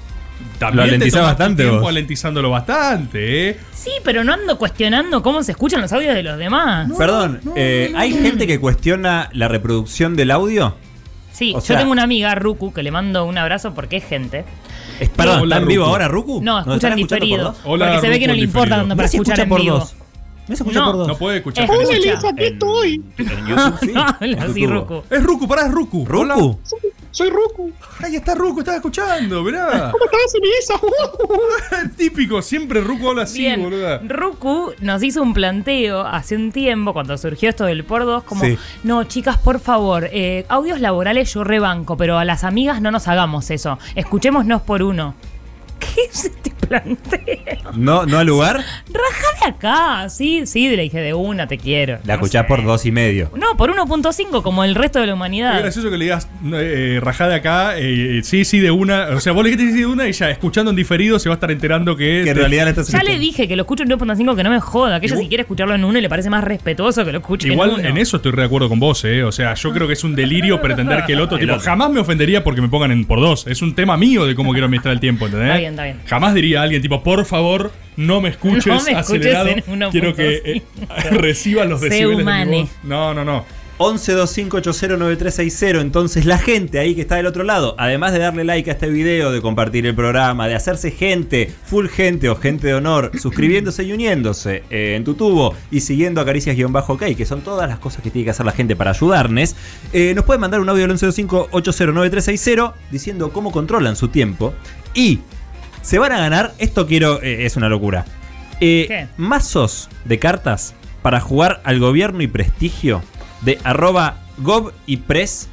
[0.60, 1.90] también Lo te alentizás bastante tiempo vos.
[1.90, 3.58] alentizándolo bastante, ¿eh?
[3.74, 6.90] Sí, pero no ando cuestionando cómo se escuchan los audios de los demás.
[6.98, 10.76] Perdón, eh, ¿hay gente que cuestiona la reproducción del audio?
[11.34, 14.06] Sí, O yo sea- tengo una amiga, Ruku, que le mando un abrazo porque es
[14.06, 14.46] gente.
[15.02, 16.42] Es- perdón, Hola, ¿está en vivo ahora, Ruku?
[16.44, 17.56] No, ¿Nos escuchan diferido.
[17.64, 19.80] porque se ve que no le importa tanto para escuchar escucha en por vivo.
[19.80, 19.96] dos.
[20.48, 20.86] Mirá si escucha No.
[20.86, 21.08] por dos.
[21.08, 21.64] No puede escuchar.
[21.64, 21.84] Escucha.
[21.88, 23.04] Hola Elisa, aquí estoy.
[23.18, 23.92] En YouTube, sí.
[23.94, 24.74] No habla así, YouTube.
[24.76, 25.04] Ruku.
[25.10, 26.08] Es Ruku, pará, es Ruku.
[26.14, 26.36] Hola.
[26.36, 26.60] ¿Ruku?
[27.12, 27.72] Soy Ruku.
[28.00, 29.68] Ahí está Ruku, estás escuchando, mirá.
[29.92, 31.90] ¿Cómo estás, Elisa?
[31.98, 34.00] Típico, siempre Ruku habla así, Bien, boluda.
[34.00, 38.46] Ruku nos hizo un planteo hace un tiempo, cuando surgió esto del por dos, como,
[38.46, 38.58] Sí.
[38.84, 43.08] no, chicas, por favor, eh, audios laborales yo rebanco, pero a las amigas no nos
[43.08, 43.78] hagamos eso.
[43.96, 45.14] Escuchémonos por uno.
[45.82, 47.72] ¿Qué es este planteo?
[47.76, 48.58] ¿No, ¿No al lugar?
[48.58, 51.94] Raja de acá, sí, sí, le dije de una, te quiero.
[52.06, 52.48] La No escuchás sé.
[52.48, 53.30] por dos y medio.
[53.36, 55.60] No, por 1.5, como el resto de la Es humanidad.
[55.60, 59.08] gracioso que le digas eh, rajada acá, eh, sí, sí, de una.
[59.16, 61.34] O sea, vos le dijiste sí de una y ya escuchando en diferido se va
[61.34, 62.02] a estar enterando que.
[62.06, 64.44] Que en te- realidad la estás Ya le dije que lo escucho en 1.5 que
[64.44, 67.04] no me joda, que ella si quiere escucharlo en uno y le parece más respetuoso
[67.06, 67.88] que lo escuche Igual en uno.
[67.90, 69.24] en eso estoy de acuerdo con vos, ¿eh?
[69.24, 71.66] O sea, yo creo que es un delirio pretender que el otro, El tipo, otro.
[71.66, 73.48] jamás me ofendería porque me pongan en por dos.
[73.48, 75.52] Es un tema mío de cómo quiero administrar el tiempo, ¿entendés?
[75.72, 76.08] Está bien, está bien.
[76.08, 79.50] Jamás diría a alguien, tipo, por favor, no me escuches, No me escuches acelerado.
[79.50, 79.92] en 1.5.
[79.92, 80.62] Quiero que eh,
[81.12, 82.70] recibas los decibeles de mi voz.
[82.84, 83.46] No, no, no.
[83.82, 85.82] 1125809360.
[85.82, 88.90] Entonces, la gente ahí que está del otro lado, además de darle like a este
[88.90, 93.84] video, de compartir el programa, de hacerse gente, full gente o gente de honor, suscribiéndose
[93.84, 98.04] y uniéndose eh, en tu tubo y siguiendo a Caricias-OK, que son todas las cosas
[98.04, 99.56] que tiene que hacer la gente para ayudarnos,
[99.94, 104.54] eh, nos pueden mandar un audio al 1125809360 diciendo cómo controlan su tiempo
[104.94, 105.20] y
[105.82, 106.54] se van a ganar.
[106.58, 108.06] Esto quiero, eh, es una locura.
[108.60, 109.08] Eh, ¿Qué?
[109.18, 113.02] mazos de cartas para jugar al gobierno y prestigio
[113.42, 115.50] de arroba gov y press,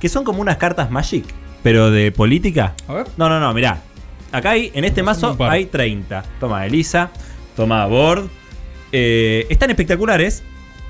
[0.00, 1.24] que son como unas cartas Magic,
[1.62, 2.74] pero de política.
[2.86, 3.06] A ver.
[3.16, 3.80] No, no, no, mirá.
[4.30, 6.22] Acá hay, en este mazo hay 30.
[6.40, 7.10] Toma Elisa,
[7.56, 8.28] toma Board.
[8.92, 10.42] Eh, están espectaculares.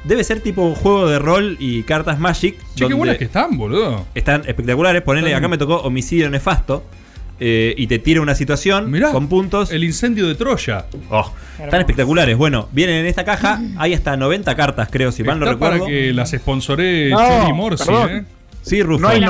[0.04, 2.56] Debe ser tipo juego de rol y cartas Magic.
[2.74, 4.04] Che, qué buenas que están, boludo.
[4.14, 5.02] Están espectaculares.
[5.02, 6.84] Ponele, Están- acá me tocó homicidio nefasto.
[7.44, 9.72] Eh, y te tira una situación Mirá, con puntos.
[9.72, 10.86] El incendio de Troya.
[11.10, 12.36] Oh, están espectaculares.
[12.36, 13.60] Bueno, vienen en esta caja.
[13.78, 15.80] Hay hasta 90 cartas, creo, si mal no recuerdo.
[15.80, 18.10] para que las sponsoree No, Morsi, perdón.
[18.16, 18.24] ¿eh?
[18.62, 19.02] Sí, Rufo.
[19.02, 19.24] No hay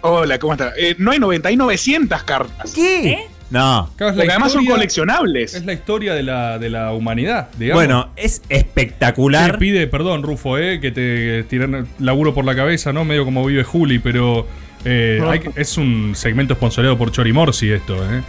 [0.00, 0.72] Hola, ¿cómo estás?
[0.78, 2.72] Eh, no hay 90, hay 900 cartas.
[2.72, 3.10] ¿Qué?
[3.10, 3.26] ¿Eh?
[3.50, 3.90] No.
[3.96, 5.54] Claro, Porque además son coleccionables.
[5.54, 7.82] Es la historia de la, de la humanidad, digamos.
[7.84, 9.58] Bueno, es Te espectacular.
[9.58, 13.04] pide, perdón, Rufo, eh, que te tiran laburo por la cabeza, ¿no?
[13.04, 14.46] Medio como vive Juli, pero
[14.84, 18.22] eh, hay es un segmento sponsoreado por Chorimorsi esto, ¿eh?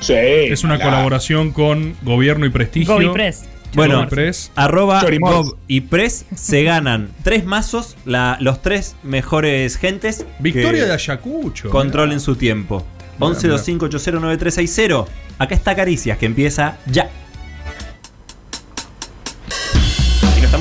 [0.00, 0.14] Sí.
[0.14, 0.92] Es una claro.
[0.92, 2.94] colaboración con Gobierno y Prestigio.
[2.94, 3.44] Gobipress.
[3.74, 4.50] Bueno, Gobipress.
[4.56, 5.00] arroba.
[5.20, 10.26] Gob y Press se ganan tres mazos, la- los tres mejores gentes.
[10.38, 11.70] Victoria de Ayacucho.
[11.70, 12.84] Controlen su tiempo.
[13.20, 15.06] Mirá, 1125809360.
[15.38, 17.10] Acá está Caricias, que empieza ya.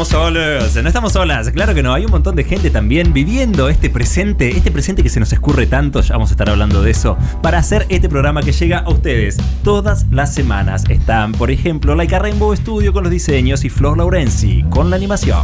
[0.03, 1.49] Estamos solos, no estamos solas.
[1.49, 5.09] Claro que no, hay un montón de gente también viviendo este presente, este presente que
[5.09, 8.41] se nos escurre tanto, ya vamos a estar hablando de eso, para hacer este programa
[8.41, 10.85] que llega a ustedes todas las semanas.
[10.87, 15.41] Están, por ejemplo, Laika Rainbow Studio con los diseños y Flor Laurenzi con la animación.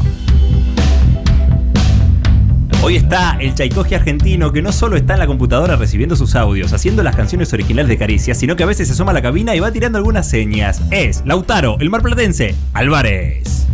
[2.82, 6.72] Hoy está el Chaikoji argentino que no solo está en la computadora recibiendo sus audios,
[6.72, 9.54] haciendo las canciones originales de Caricias, sino que a veces se asoma a la cabina
[9.54, 10.82] y va tirando algunas señas.
[10.92, 13.65] Es Lautaro, el marplatense, Álvarez.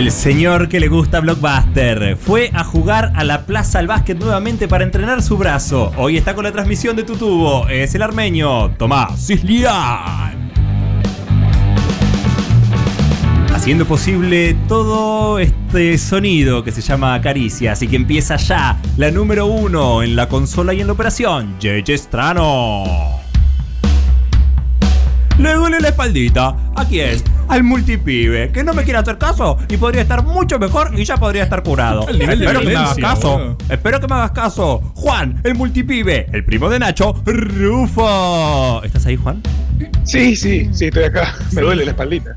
[0.00, 4.66] El señor que le gusta Blockbuster fue a jugar a la plaza al básquet nuevamente
[4.66, 5.92] para entrenar su brazo.
[5.98, 7.68] Hoy está con la transmisión de tu tubo.
[7.68, 10.52] Es el armenio Tomás Cislián.
[13.54, 19.44] Haciendo posible todo este sonido que se llama Caricias y que empieza ya la número
[19.44, 23.19] uno en la consola y en la operación, Strano.
[25.40, 26.54] Le duele la espaldita.
[26.76, 27.16] ¿A quién?
[27.48, 31.16] Al multipibe, que no me quiere hacer caso y podría estar mucho mejor y ya
[31.16, 32.06] podría estar curado.
[32.08, 33.56] El nivel de Espero que me hagas caso.
[33.70, 34.82] Espero que me hagas caso.
[34.96, 38.82] Juan, el multipibe, el primo de Nacho, Rufo.
[38.84, 39.40] ¿Estás ahí, Juan?
[40.02, 41.34] Sí, sí, sí, estoy acá.
[41.52, 42.34] Me duele la espaldita.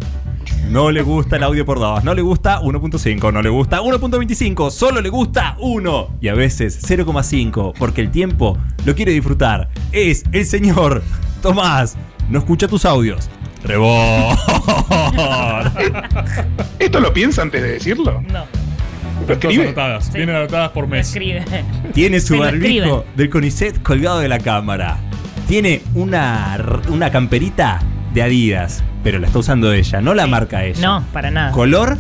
[0.70, 4.72] No le gusta el audio por 2, no le gusta 1.5, no le gusta 1.25,
[4.72, 9.68] solo le gusta 1 y a veces 0.5 porque el tiempo lo quiere disfrutar.
[9.92, 11.04] Es el señor
[11.44, 11.96] Tomás.
[12.30, 13.30] No escucha tus audios.
[13.64, 14.36] Rebor.
[16.80, 18.22] ¿Esto lo piensa antes de decirlo?
[18.32, 18.46] No,
[19.28, 19.64] ¿Lo Están todas escribe?
[19.66, 20.06] anotadas.
[20.06, 20.12] Sí.
[20.16, 21.08] Vienen anotadas por me mes.
[21.10, 21.46] escribe.
[21.94, 24.98] Tiene su barbijo del CONICET colgado de la cámara.
[25.48, 26.58] Tiene una,
[26.90, 27.80] una camperita
[28.14, 30.82] de Adidas, pero la está usando ella, no la marca ella.
[30.82, 31.52] No, para nada.
[31.52, 31.98] Color,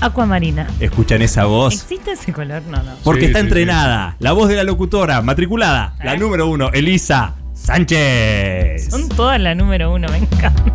[0.00, 0.68] Aquamarina.
[0.78, 1.74] escuchan esa voz.
[1.74, 2.62] ¿Existe ese color?
[2.70, 2.92] No, no.
[3.02, 4.14] Porque Sí, está sí, entrenada.
[4.20, 5.94] La voz de la locutora, matriculada.
[6.04, 6.18] La ¿Eh?
[6.18, 8.88] número uno, Elisa Sánchez.
[8.90, 10.62] Son todas la número uno, me encanta.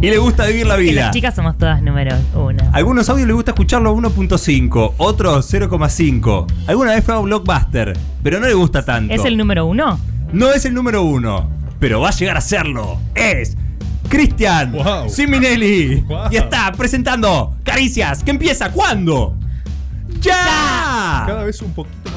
[0.00, 1.06] Y le gusta vivir la Que vida.
[1.06, 2.62] las chicas somos todas número uno.
[2.72, 6.46] Algunos audios les gusta escucharlo a 1.5, otros 0.5.
[6.68, 9.12] Alguna vez fue a Blockbuster, pero no le gusta tanto.
[9.12, 9.98] ¿Es el número uno?
[10.32, 11.50] No es el número uno,
[11.80, 13.00] pero va a llegar a serlo.
[13.16, 13.56] Es
[14.08, 15.08] Cristian Wow.
[15.10, 15.96] Siminelli.
[16.02, 16.28] Wow.
[16.30, 19.34] Y está presentando Caricias, que empieza ¿cuándo?
[20.20, 21.24] ¡Ya!
[21.26, 22.08] Cada vez un poquito